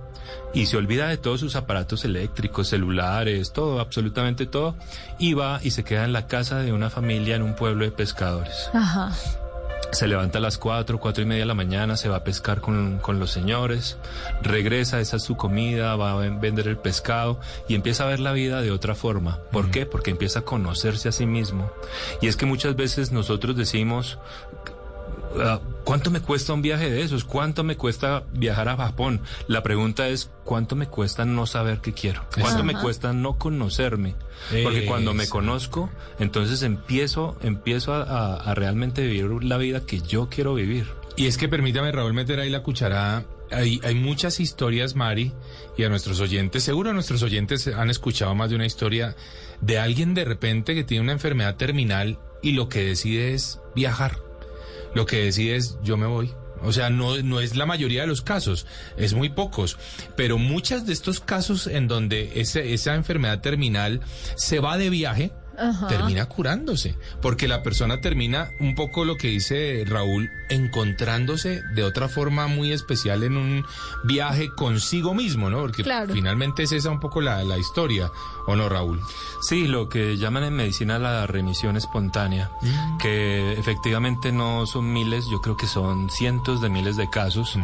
y 0.54 0.66
se 0.66 0.76
olvida 0.78 1.08
de 1.08 1.18
todos 1.18 1.40
sus 1.40 1.56
aparatos 1.56 2.04
eléctricos, 2.06 2.68
celulares, 2.68 3.54
todo, 3.54 3.80
absolutamente 3.80 4.46
todo, 4.46 4.76
y 5.20 5.34
va 5.34 5.60
y 5.64 5.72
se 5.72 5.84
queda 5.84 6.04
en 6.04 6.14
la 6.14 6.28
casa 6.28 6.60
de 6.60 6.74
una 6.74 6.90
familia 6.90 7.36
en 7.38 7.44
un 7.44 7.56
pueblo 7.56 7.86
de 7.86 7.92
pescadores. 7.92 8.70
Ajá. 8.74 9.12
Se 9.92 10.08
levanta 10.08 10.38
a 10.38 10.42
las 10.42 10.58
cuatro, 10.58 11.00
cuatro 11.00 11.24
y 11.24 11.26
media 11.26 11.42
de 11.44 11.48
la 11.48 11.54
mañana, 11.54 11.96
se 11.98 12.10
va 12.10 12.18
a 12.18 12.24
pescar 12.24 12.60
con, 12.62 13.00
con 13.00 13.20
los 13.20 13.32
señores, 13.32 13.98
regresa, 14.42 15.00
esa 15.00 15.16
es 15.16 15.24
su 15.24 15.38
comida, 15.38 15.96
va 15.96 16.12
a 16.12 16.16
ven- 16.18 16.40
vender 16.42 16.68
el 16.68 16.78
pescado 16.78 17.40
y 17.68 17.74
empieza 17.76 18.04
a 18.04 18.08
ver 18.08 18.20
la 18.20 18.34
vida 18.34 18.62
de 18.62 18.72
otra 18.72 18.96
forma. 18.96 19.40
¿Por 19.52 19.72
qué? 19.72 19.86
Porque 19.86 20.12
empieza 20.12 20.40
a 20.40 20.42
conocerse 20.44 21.10
a 21.10 21.12
sí 21.12 21.26
mismo. 21.26 21.72
Y 22.22 22.28
es 22.28 22.36
que 22.36 22.46
muchas 22.46 22.76
veces 22.76 23.12
nosotros 23.12 23.56
decimos, 23.56 24.20
ah, 25.40 25.60
¿cuánto 25.88 26.12
me 26.12 26.20
cuesta 26.20 26.52
un 26.54 26.62
viaje 26.62 26.90
de 26.92 27.02
esos? 27.02 27.24
¿Cuánto 27.24 27.64
me 27.64 27.78
cuesta 27.78 28.26
viajar 28.34 28.68
a 28.70 28.76
Japón? 28.78 29.22
La 29.48 29.64
pregunta 29.64 30.08
es, 30.10 30.30
¿cuánto 30.44 30.76
me 30.76 30.88
cuesta 30.88 31.24
no 31.26 31.46
saber 31.46 31.80
qué 31.80 31.94
quiero? 31.94 32.26
¿Cuánto 32.42 32.64
me 32.64 32.74
cuesta 32.76 33.14
no 33.14 33.38
conocerme? 33.38 34.16
Porque 34.64 34.86
cuando 34.86 35.14
me 35.14 35.28
conozco, 35.30 35.90
entonces 36.20 36.62
empiezo, 36.64 37.38
empiezo 37.42 37.94
a, 37.94 38.04
a- 38.04 38.36
a 38.52 38.54
realmente 38.56 39.02
vivir 39.08 39.44
la 39.44 39.58
vida 39.58 39.86
que 39.86 40.02
yo 40.02 40.28
quiero 40.30 40.54
vivir. 40.54 40.86
Y 41.16 41.26
es 41.28 41.38
que 41.38 41.48
permítame, 41.50 41.92
Raúl, 41.92 42.14
meter 42.14 42.40
ahí 42.40 42.50
la 42.50 42.62
cucharada. 42.64 43.26
Hay, 43.50 43.80
hay 43.84 43.96
muchas 43.96 44.40
historias, 44.42 44.96
Mari, 44.96 45.32
y 45.78 45.84
a 45.84 45.90
nuestros 45.90 46.20
oyentes, 46.20 46.64
seguro 46.64 46.92
nuestros 46.94 47.24
oyentes 47.24 47.66
han 47.68 47.90
escuchado 47.90 48.36
más 48.36 48.50
de 48.50 48.58
una 48.58 48.66
historia 48.66 49.16
de 49.62 49.80
alguien 49.80 50.14
de 50.14 50.26
repente 50.26 50.76
que 50.76 50.84
tiene 50.84 51.02
una 51.04 51.14
enfermedad 51.14 51.56
terminal 51.56 52.20
y 52.44 52.52
lo 52.52 52.68
que 52.68 52.84
decide 52.84 53.34
es 53.34 53.62
viajar. 53.74 54.20
Lo 54.98 55.06
que 55.06 55.26
decide 55.26 55.56
es 55.58 55.78
yo 55.84 55.96
me 55.96 56.08
voy. 56.08 56.32
O 56.64 56.74
sea, 56.74 56.90
no, 56.90 57.22
no 57.22 57.40
es 57.40 57.56
la 57.56 57.68
mayoría 57.68 58.02
de 58.02 58.08
los 58.08 58.24
casos, 58.24 58.66
es 58.98 59.14
muy 59.14 59.30
pocos, 59.30 59.78
pero 60.16 60.40
muchos 60.40 60.88
de 60.88 60.94
estos 60.94 61.20
casos 61.20 61.68
en 61.68 61.88
donde 61.88 62.32
ese- 62.42 62.74
esa 62.74 62.96
enfermedad 62.96 63.42
terminal 63.42 64.02
se 64.38 64.60
va 64.60 64.76
de 64.80 64.90
viaje, 64.90 65.32
Ajá. 65.58 65.88
termina 65.88 66.26
curándose, 66.28 66.96
porque 67.22 67.48
la 67.48 67.64
persona 67.64 68.00
termina 68.00 68.52
un 68.60 68.76
poco 68.76 69.06
lo 69.06 69.18
que 69.18 69.28
dice 69.30 69.84
Raúl, 69.88 70.30
encontrándose 70.50 71.64
de 71.74 71.84
otra 71.84 72.08
forma 72.08 72.48
muy 72.48 72.72
especial 72.72 73.24
en 73.24 73.38
un 73.38 73.66
viaje 74.04 74.50
consigo 74.56 75.14
mismo, 75.14 75.50
¿no? 75.50 75.60
Porque 75.62 75.84
Claro. 75.84 76.14
finalmente 76.14 76.64
es 76.64 76.72
esa 76.72 76.90
un 76.92 77.00
poco 77.00 77.22
la, 77.22 77.44
la 77.44 77.58
historia, 77.58 78.10
¿o 78.46 78.56
no, 78.56 78.70
Raúl? 78.70 79.02
Sí, 79.42 79.68
lo 79.68 79.90
que 79.90 80.18
llaman 80.18 80.44
en 80.44 80.54
medicina 80.54 81.00
la 81.00 81.28
remisión 81.28 81.76
espontánea, 81.78 82.50
que 83.00 83.54
efectivamente 83.54 84.32
no 84.32 84.66
son 84.68 84.92
miles, 84.94 85.26
yo 85.32 85.42
creo 85.42 85.58
que 85.58 85.68
son 85.68 86.10
cientos 86.10 86.62
de 86.62 86.70
miles 86.70 86.98
de 86.98 87.10
casos, 87.10 87.58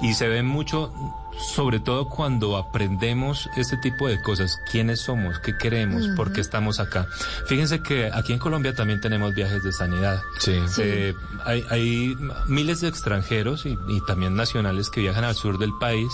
y 0.00 0.14
se 0.14 0.28
ven 0.28 0.46
mucho, 0.46 0.92
sobre 1.38 1.80
todo 1.80 2.08
cuando 2.08 2.56
aprendemos 2.56 3.48
este 3.56 3.76
tipo 3.78 4.06
de 4.08 4.20
cosas, 4.22 4.58
quiénes 4.70 5.00
somos, 5.00 5.38
qué 5.40 5.56
queremos, 5.56 6.06
por 6.16 6.32
qué 6.32 6.40
estamos 6.40 6.78
acá. 6.78 7.06
Fíjense 7.46 7.82
que 7.82 8.10
aquí 8.12 8.32
en 8.32 8.38
Colombia 8.38 8.74
también 8.74 9.00
tenemos 9.00 9.34
viajes 9.34 9.62
de 9.62 9.72
sanidad. 9.72 10.20
Sí. 10.38 10.60
Sí. 10.68 10.82
Eh, 10.84 11.14
hay, 11.44 11.64
hay 11.70 12.16
miles 12.46 12.80
de 12.80 12.88
extranjeros 12.88 13.66
y, 13.66 13.76
y 13.88 14.00
también 14.06 14.34
nacionales 14.36 14.90
que 14.90 15.00
viajan 15.00 15.24
al 15.24 15.34
sur 15.34 15.58
del 15.58 15.72
país 15.80 16.12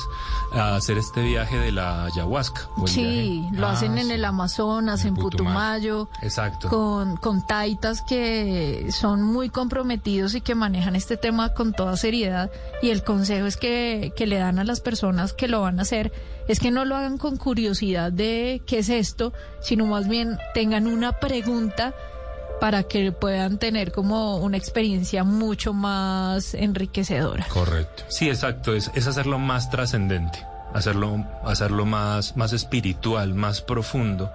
a 0.52 0.76
hacer 0.76 0.96
este 0.98 1.22
viaje 1.22 1.58
de 1.58 1.72
la 1.72 2.04
ayahuasca. 2.04 2.68
Sí, 2.86 3.42
viaje- 3.42 3.56
lo 3.60 3.66
Ah, 3.66 3.72
hacen 3.72 3.98
en 3.98 4.10
el 4.10 4.24
Amazonas, 4.24 5.02
En 5.02 5.08
en 5.08 5.14
Putumayo. 5.16 6.06
Putumayo, 6.06 6.08
Exacto. 6.22 6.68
con, 6.68 7.16
con 7.16 7.46
taitas 7.46 8.02
que 8.02 8.88
son 8.92 9.22
muy 9.22 9.50
comprometidos 9.50 10.34
y 10.34 10.40
que 10.40 10.54
manejan 10.54 10.96
este 10.96 11.16
tema 11.16 11.52
con 11.54 11.72
toda 11.72 11.96
seriedad. 11.96 12.50
Y 12.82 12.90
el 12.90 13.02
consejo 13.02 13.46
es 13.46 13.56
que, 13.56 14.12
que 14.16 14.26
le 14.26 14.36
dan 14.38 14.58
a 14.58 14.64
las 14.64 14.80
personas 14.80 15.07
que 15.36 15.48
lo 15.48 15.62
van 15.62 15.78
a 15.78 15.82
hacer 15.82 16.12
es 16.48 16.60
que 16.60 16.70
no 16.70 16.84
lo 16.84 16.96
hagan 16.96 17.18
con 17.18 17.36
curiosidad 17.36 18.10
de 18.12 18.62
qué 18.66 18.78
es 18.78 18.88
esto, 18.88 19.32
sino 19.60 19.86
más 19.86 20.08
bien 20.08 20.38
tengan 20.54 20.86
una 20.86 21.18
pregunta 21.20 21.94
para 22.60 22.82
que 22.82 23.12
puedan 23.12 23.58
tener 23.58 23.92
como 23.92 24.38
una 24.38 24.56
experiencia 24.56 25.24
mucho 25.24 25.72
más 25.72 26.54
enriquecedora. 26.54 27.46
Correcto. 27.48 28.04
Sí, 28.08 28.28
exacto, 28.28 28.74
es, 28.74 28.90
es 28.94 29.06
hacerlo 29.06 29.38
más 29.38 29.70
trascendente, 29.70 30.44
hacerlo, 30.78 31.24
hacerlo 31.44 31.84
más, 31.86 32.36
más 32.36 32.52
espiritual, 32.52 33.34
más 33.34 33.60
profundo. 33.60 34.30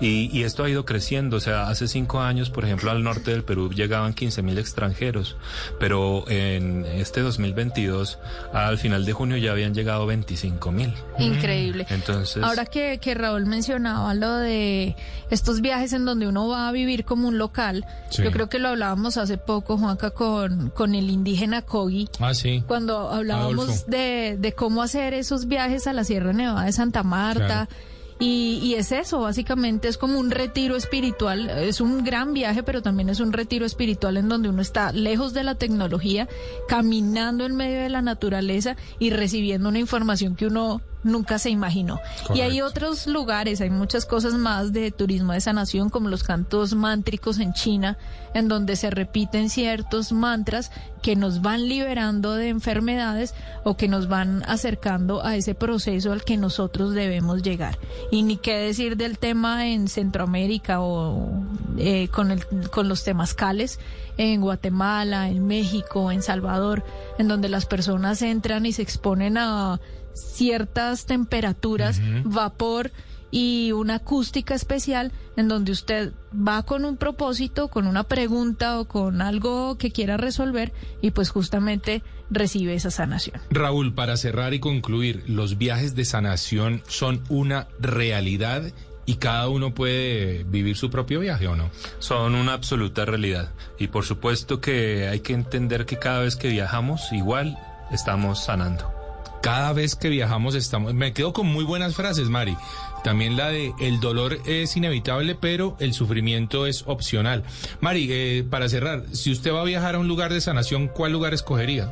Y, 0.00 0.30
y 0.36 0.44
esto 0.44 0.64
ha 0.64 0.70
ido 0.70 0.84
creciendo, 0.84 1.36
o 1.36 1.40
sea, 1.40 1.68
hace 1.68 1.88
cinco 1.88 2.20
años, 2.20 2.50
por 2.50 2.64
ejemplo, 2.64 2.90
al 2.90 3.02
norte 3.02 3.30
del 3.30 3.44
Perú 3.44 3.70
llegaban 3.70 4.14
15 4.14 4.42
mil 4.42 4.58
extranjeros, 4.58 5.36
pero 5.78 6.24
en 6.28 6.84
este 6.86 7.20
2022, 7.20 8.18
al 8.52 8.78
final 8.78 9.04
de 9.04 9.12
junio 9.12 9.36
ya 9.36 9.52
habían 9.52 9.74
llegado 9.74 10.06
25 10.06 10.72
mil. 10.72 10.94
Increíble. 11.18 11.86
Entonces, 11.90 12.42
Ahora 12.42 12.64
que, 12.66 12.98
que 12.98 13.14
Raúl 13.14 13.46
mencionaba 13.46 14.14
lo 14.14 14.34
de 14.36 14.96
estos 15.30 15.60
viajes 15.60 15.92
en 15.92 16.04
donde 16.04 16.26
uno 16.26 16.48
va 16.48 16.68
a 16.68 16.72
vivir 16.72 17.04
como 17.04 17.28
un 17.28 17.38
local, 17.38 17.84
Sí. 18.10 18.22
yo 18.22 18.30
creo 18.30 18.48
que 18.48 18.58
lo 18.58 18.68
hablábamos 18.68 19.18
hace 19.18 19.36
poco, 19.36 19.76
Juanca, 19.76 20.10
con, 20.10 20.70
con 20.70 20.94
el 20.94 21.10
indígena 21.10 21.60
Kogi, 21.62 22.08
Ah, 22.20 22.32
sí. 22.32 22.62
cuando 22.66 23.10
hablábamos 23.10 23.68
Adolfo. 23.68 23.84
de, 23.90 24.36
de 24.38 24.52
cómo 24.54 24.82
hacer 24.82 25.12
esos 25.12 25.46
viajes 25.46 25.86
a 25.88 25.92
la 25.92 26.04
Sierra 26.04 26.32
Nevada 26.32 26.64
de 26.64 26.72
Santa 26.72 27.02
Marta. 27.02 27.66
Claro. 27.66 27.88
Y, 28.20 28.58
y 28.64 28.74
es 28.74 28.90
eso, 28.90 29.20
básicamente 29.20 29.86
es 29.86 29.96
como 29.96 30.18
un 30.18 30.32
retiro 30.32 30.74
espiritual, 30.74 31.50
es 31.50 31.80
un 31.80 32.02
gran 32.02 32.34
viaje, 32.34 32.64
pero 32.64 32.82
también 32.82 33.08
es 33.10 33.20
un 33.20 33.32
retiro 33.32 33.64
espiritual 33.64 34.16
en 34.16 34.28
donde 34.28 34.48
uno 34.48 34.60
está 34.60 34.90
lejos 34.90 35.34
de 35.34 35.44
la 35.44 35.54
tecnología, 35.54 36.28
caminando 36.66 37.46
en 37.46 37.54
medio 37.54 37.80
de 37.80 37.88
la 37.88 38.02
naturaleza 38.02 38.76
y 38.98 39.10
recibiendo 39.10 39.68
una 39.68 39.78
información 39.78 40.34
que 40.34 40.48
uno 40.48 40.80
nunca 41.02 41.38
se 41.38 41.50
imaginó. 41.50 42.00
Y 42.34 42.40
hay 42.40 42.60
otros 42.60 43.06
lugares, 43.06 43.60
hay 43.60 43.70
muchas 43.70 44.06
cosas 44.06 44.34
más 44.34 44.72
de 44.72 44.90
turismo 44.90 45.32
de 45.32 45.40
sanación, 45.40 45.90
como 45.90 46.08
los 46.08 46.22
cantos 46.22 46.74
mántricos 46.74 47.38
en 47.38 47.52
China, 47.52 47.96
en 48.34 48.48
donde 48.48 48.76
se 48.76 48.90
repiten 48.90 49.50
ciertos 49.50 50.12
mantras 50.12 50.70
que 51.02 51.16
nos 51.16 51.42
van 51.42 51.68
liberando 51.68 52.34
de 52.34 52.48
enfermedades 52.48 53.34
o 53.64 53.76
que 53.76 53.88
nos 53.88 54.08
van 54.08 54.42
acercando 54.44 55.24
a 55.24 55.36
ese 55.36 55.54
proceso 55.54 56.12
al 56.12 56.24
que 56.24 56.36
nosotros 56.36 56.92
debemos 56.92 57.42
llegar. 57.42 57.78
Y 58.10 58.22
ni 58.22 58.36
qué 58.36 58.56
decir 58.56 58.96
del 58.96 59.18
tema 59.18 59.68
en 59.68 59.88
Centroamérica 59.88 60.80
o 60.80 61.30
eh, 61.78 62.08
con, 62.08 62.30
el, 62.30 62.44
con 62.70 62.88
los 62.88 63.04
temazcales 63.04 63.78
en 64.16 64.40
Guatemala, 64.40 65.28
en 65.28 65.46
México, 65.46 66.10
en 66.10 66.22
Salvador, 66.22 66.84
en 67.18 67.28
donde 67.28 67.48
las 67.48 67.66
personas 67.66 68.20
entran 68.20 68.66
y 68.66 68.72
se 68.72 68.82
exponen 68.82 69.38
a 69.38 69.80
ciertas 70.20 71.06
temperaturas, 71.06 72.00
vapor 72.24 72.90
y 73.30 73.72
una 73.72 73.96
acústica 73.96 74.54
especial 74.54 75.12
en 75.36 75.48
donde 75.48 75.72
usted 75.72 76.12
va 76.32 76.62
con 76.62 76.84
un 76.84 76.96
propósito, 76.96 77.68
con 77.68 77.86
una 77.86 78.04
pregunta 78.04 78.80
o 78.80 78.86
con 78.86 79.20
algo 79.20 79.76
que 79.76 79.90
quiera 79.90 80.16
resolver 80.16 80.72
y 81.02 81.10
pues 81.10 81.30
justamente 81.30 82.02
recibe 82.30 82.74
esa 82.74 82.90
sanación. 82.90 83.40
Raúl, 83.50 83.94
para 83.94 84.16
cerrar 84.16 84.54
y 84.54 84.60
concluir, 84.60 85.24
los 85.26 85.58
viajes 85.58 85.94
de 85.94 86.04
sanación 86.04 86.82
son 86.88 87.22
una 87.28 87.68
realidad 87.78 88.72
y 89.04 89.14
cada 89.14 89.48
uno 89.48 89.72
puede 89.72 90.44
vivir 90.44 90.76
su 90.76 90.90
propio 90.90 91.20
viaje 91.20 91.48
o 91.48 91.56
no. 91.56 91.70
Son 91.98 92.34
una 92.34 92.52
absoluta 92.52 93.06
realidad. 93.06 93.52
Y 93.78 93.88
por 93.88 94.04
supuesto 94.04 94.60
que 94.60 95.08
hay 95.08 95.20
que 95.20 95.32
entender 95.32 95.86
que 95.86 95.98
cada 95.98 96.20
vez 96.20 96.36
que 96.36 96.48
viajamos, 96.48 97.10
igual 97.12 97.58
estamos 97.90 98.44
sanando. 98.44 98.97
Cada 99.42 99.72
vez 99.72 99.94
que 99.94 100.08
viajamos 100.08 100.54
estamos... 100.54 100.94
Me 100.94 101.12
quedo 101.12 101.32
con 101.32 101.46
muy 101.46 101.64
buenas 101.64 101.94
frases, 101.94 102.28
Mari. 102.28 102.56
También 103.04 103.36
la 103.36 103.48
de 103.48 103.72
el 103.78 104.00
dolor 104.00 104.38
es 104.46 104.76
inevitable, 104.76 105.34
pero 105.36 105.76
el 105.78 105.92
sufrimiento 105.94 106.66
es 106.66 106.82
opcional. 106.86 107.44
Mari, 107.80 108.08
eh, 108.10 108.44
para 108.48 108.68
cerrar, 108.68 109.04
si 109.12 109.30
usted 109.30 109.52
va 109.52 109.60
a 109.60 109.64
viajar 109.64 109.94
a 109.94 109.98
un 110.00 110.08
lugar 110.08 110.32
de 110.32 110.40
sanación, 110.40 110.88
¿cuál 110.88 111.12
lugar 111.12 111.34
escogería? 111.34 111.90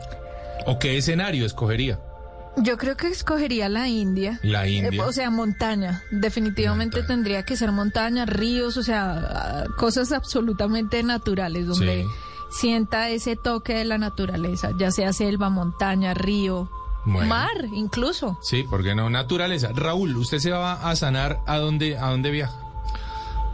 ¿O 0.66 0.78
qué 0.80 0.96
escenario 0.98 1.46
escogería? 1.46 2.00
Yo 2.58 2.76
creo 2.78 2.96
que 2.96 3.08
escogería 3.08 3.68
la 3.68 3.86
India. 3.86 4.40
La 4.42 4.66
India. 4.66 4.90
Eh, 4.90 5.06
o 5.06 5.12
sea, 5.12 5.30
montaña. 5.30 6.02
Definitivamente 6.10 6.96
Montaña. 6.98 7.14
tendría 7.16 7.42
que 7.44 7.56
ser 7.56 7.70
montaña, 7.70 8.24
ríos, 8.26 8.76
o 8.76 8.82
sea, 8.82 9.66
cosas 9.76 10.10
absolutamente 10.10 11.02
naturales 11.02 11.66
donde 11.66 12.02
Sí. 12.02 12.08
sienta 12.60 13.10
ese 13.10 13.36
toque 13.36 13.74
de 13.74 13.84
la 13.84 13.98
naturaleza, 13.98 14.70
ya 14.78 14.90
sea 14.90 15.12
selva, 15.12 15.50
montaña, 15.50 16.14
río, 16.14 16.70
Bueno. 17.06 17.28
mar, 17.28 17.64
incluso. 17.72 18.38
Sí, 18.42 18.64
¿por 18.64 18.82
qué 18.82 18.94
no? 18.94 19.08
Naturaleza. 19.08 19.70
Raúl, 19.74 20.16
¿usted 20.16 20.38
se 20.38 20.50
va 20.50 20.90
a 20.90 20.94
sanar 20.96 21.40
a 21.46 21.56
dónde, 21.56 21.96
a 21.96 22.10
dónde 22.10 22.30
viaja? 22.30 22.54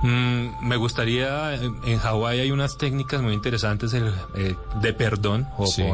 Mm, 0.02 0.66
me 0.66 0.76
gustaría, 0.76 1.54
en 1.54 1.98
Hawái 1.98 2.40
hay 2.40 2.50
unas 2.50 2.76
técnicas 2.76 3.22
muy 3.22 3.34
interesantes 3.34 3.92
el, 3.94 4.12
eh, 4.34 4.56
de 4.80 4.92
perdón, 4.92 5.46
Sí. 5.66 5.84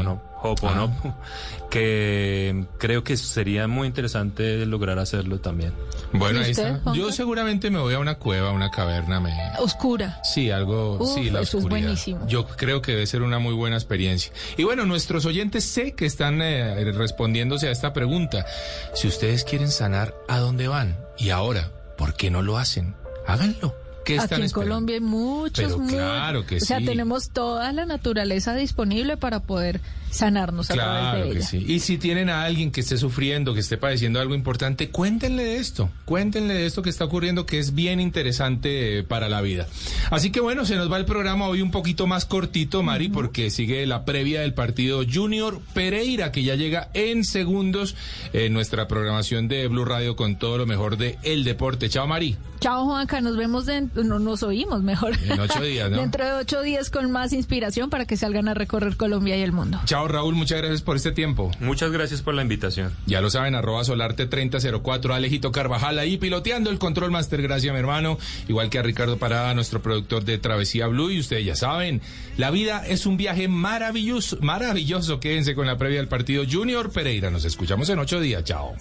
Ho'opono- 0.43 0.85
Ho'oponopo, 0.85 1.15
que 1.71 2.65
creo 2.79 3.05
que 3.05 3.17
sería 3.17 3.67
muy 3.69 3.87
interesante 3.89 4.65
lograr 4.67 4.99
hacerlo 4.99 5.39
también. 5.41 5.73
Bueno, 6.13 6.41
¿Y 6.41 6.45
ahí 6.45 6.51
está. 6.53 6.81
Yo 6.95 7.13
seguramente 7.13 7.71
me 7.71 7.79
voy 7.79 7.95
a 7.95 7.99
una 7.99 8.15
cueva, 8.17 8.51
a 8.51 8.53
una 8.53 8.71
caverna, 8.71 9.21
me... 9.21 9.33
Oscura. 9.59 10.21
Sí, 10.25 10.51
algo, 10.51 10.99
Uf, 11.01 11.15
sí, 11.15 11.31
la 11.31 11.41
eso 11.41 11.59
es 11.59 11.65
oscuridad. 11.65 11.87
buenísimo. 11.89 12.27
Yo 12.27 12.47
creo 12.47 12.81
que 12.83 12.93
debe 12.93 13.07
ser 13.07 13.23
una 13.23 13.39
muy 13.39 13.55
buena 13.55 13.77
experiencia. 13.77 14.33
Y 14.57 14.65
bueno, 14.65 14.87
nuestros 14.87 15.27
oyentes 15.27 15.65
sé 15.65 15.93
que 15.93 16.07
están 16.07 16.41
eh, 16.41 16.93
respondiéndose 16.93 17.69
a 17.69 17.71
esta 17.71 17.93
pregunta. 17.93 18.47
Si 18.95 19.07
ustedes 19.09 19.45
quieren 19.45 19.71
sanar, 19.71 20.15
¿a 20.29 20.39
dónde 20.39 20.69
van? 20.69 20.97
Y 21.19 21.31
ahora, 21.31 21.71
¿por 21.97 22.15
qué 22.15 22.31
no 22.31 22.43
lo 22.43 22.59
hacen? 22.59 22.95
Háganlo. 23.27 23.75
¿Qué 24.05 24.15
Aquí 24.19 24.37
en 24.37 24.45
esperando? 24.45 24.55
Colombia 24.55 24.95
hay 24.95 25.01
muchos, 25.03 25.67
Pero 25.67 25.79
muy- 25.79 25.93
claro 25.93 26.47
que 26.47 26.57
o 26.57 26.61
sea, 26.61 26.79
sí. 26.79 26.87
tenemos 26.87 27.29
toda 27.29 27.71
la 27.73 27.85
naturaleza 27.85 28.55
disponible 28.55 29.19
para 29.19 29.41
poder 29.41 29.83
sanarnos 30.11 30.71
a 30.71 30.75
través 30.75 31.01
Claro 31.01 31.25
de 31.25 31.31
que 31.31 31.39
ella. 31.39 31.47
sí. 31.47 31.65
Y 31.67 31.81
si 31.81 31.99
tienen 31.99 32.31
a 32.31 32.45
alguien 32.45 32.71
que 32.71 32.81
esté 32.81 32.97
sufriendo, 32.97 33.55
que 33.55 33.61
esté 33.61 33.77
padeciendo 33.77 34.21
algo 34.21 34.35
importante, 34.35 34.91
cuéntenle 34.91 35.45
de 35.45 35.57
esto. 35.59 35.91
Cuéntenle 36.05 36.55
de 36.55 36.67
esto 36.67 36.83
que 36.83 36.91
está 36.91 37.05
ocurriendo, 37.05 37.47
que 37.47 37.59
es 37.59 37.75
bien 37.75 38.01
interesante 38.01 38.99
eh, 38.99 39.03
para 39.03 39.29
la 39.29 39.41
vida. 39.41 39.67
Así 40.11 40.31
que 40.31 40.41
bueno, 40.41 40.65
se 40.65 40.77
nos 40.77 40.91
va 40.91 40.97
el 40.99 41.05
programa 41.05 41.47
hoy 41.49 41.63
un 41.63 41.71
poquito 41.71 42.07
más 42.07 42.25
cortito, 42.25 42.83
Mari, 42.83 43.09
porque 43.09 43.51
sigue 43.51 43.87
la 43.87 44.05
previa 44.05 44.41
del 44.41 44.55
partido 44.55 45.03
Junior 45.11 45.61
Pereira, 45.75 46.33
que 46.33 46.43
ya 46.43 46.55
llega 46.55 46.89
en 46.95 47.25
segundos 47.25 47.95
en 48.33 48.53
nuestra 48.53 48.89
programación 48.89 49.49
de 49.49 49.67
Blue 49.69 49.85
Radio 49.85 50.17
con 50.17 50.39
todo 50.39 50.59
lo 50.59 50.67
mejor 50.67 50.97
de 50.97 51.19
el 51.23 51.45
deporte. 51.45 51.89
Chao, 51.89 52.07
Mari. 52.07 52.37
Chao, 52.61 52.85
Juanca. 52.87 53.21
Nos 53.21 53.37
vemos, 53.37 53.67
dentro, 53.67 54.03
no, 54.03 54.19
nos 54.19 54.43
oímos 54.43 54.83
mejor. 54.83 55.17
En 55.29 55.39
ocho 55.39 55.61
días, 55.63 55.91
¿no? 55.91 55.97
Dentro 56.01 56.25
de 56.25 56.33
ocho 56.33 56.61
días 56.63 56.91
con 56.91 57.11
más 57.11 57.33
inspiración 57.33 57.89
para 57.91 58.05
que 58.05 58.17
salgan 58.17 58.49
a 58.49 58.55
recorrer 58.55 58.97
Colombia 58.97 59.37
y 59.37 59.43
el 59.43 59.53
mundo. 59.53 59.81
Chao, 59.85 59.98
Raúl. 60.07 60.37
Muchas 60.37 60.59
gracias 60.59 60.83
por 60.83 60.97
este 60.97 61.11
tiempo. 61.11 61.51
Muchas 61.59 61.91
gracias 61.91 62.23
por 62.23 62.35
la 62.35 62.43
invitación. 62.43 62.93
Ya 63.07 63.21
lo 63.21 63.31
saben, 63.31 63.55
arroba 63.57 63.83
solarte 63.83 64.27
3004, 64.27 65.15
Alejito 65.15 65.51
Carvajal 65.51 65.99
ahí 65.99 66.19
piloteando 66.19 66.71
el 66.71 66.79
control 66.79 67.11
master, 67.11 67.43
gracias 67.43 67.73
mi 67.73 67.79
hermano, 67.79 68.19
igual 68.49 68.71
que 68.71 68.79
a 68.79 68.83
Ricardo 68.83 69.17
Parada, 69.17 69.55
nuestro 69.55 69.83
productor 69.83 70.25
de 70.25 70.39
Travesía 70.39 70.87
Blue, 70.87 71.11
y 71.11 71.21
ustedes 71.21 71.45
ya 71.45 71.57
saben, 71.57 72.01
la 72.37 72.51
vida 72.51 72.85
es 72.87 73.07
un 73.07 73.17
viaje 73.17 73.49
maravilloso, 73.49 74.39
maravilloso, 74.41 75.21
quédense 75.21 75.55
con 75.55 75.67
la 75.67 75.79
previa 75.79 75.99
del 75.99 76.09
partido 76.09 76.45
Junior 76.49 76.93
Pereira, 76.93 77.31
nos 77.31 77.45
escuchamos 77.45 77.89
en 77.89 77.99
ocho 77.99 78.21
días, 78.21 78.45
chao. 78.45 78.75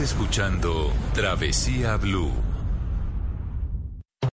Escuchando 0.00 0.92
Travesía 1.14 1.96
Blue. 1.96 2.53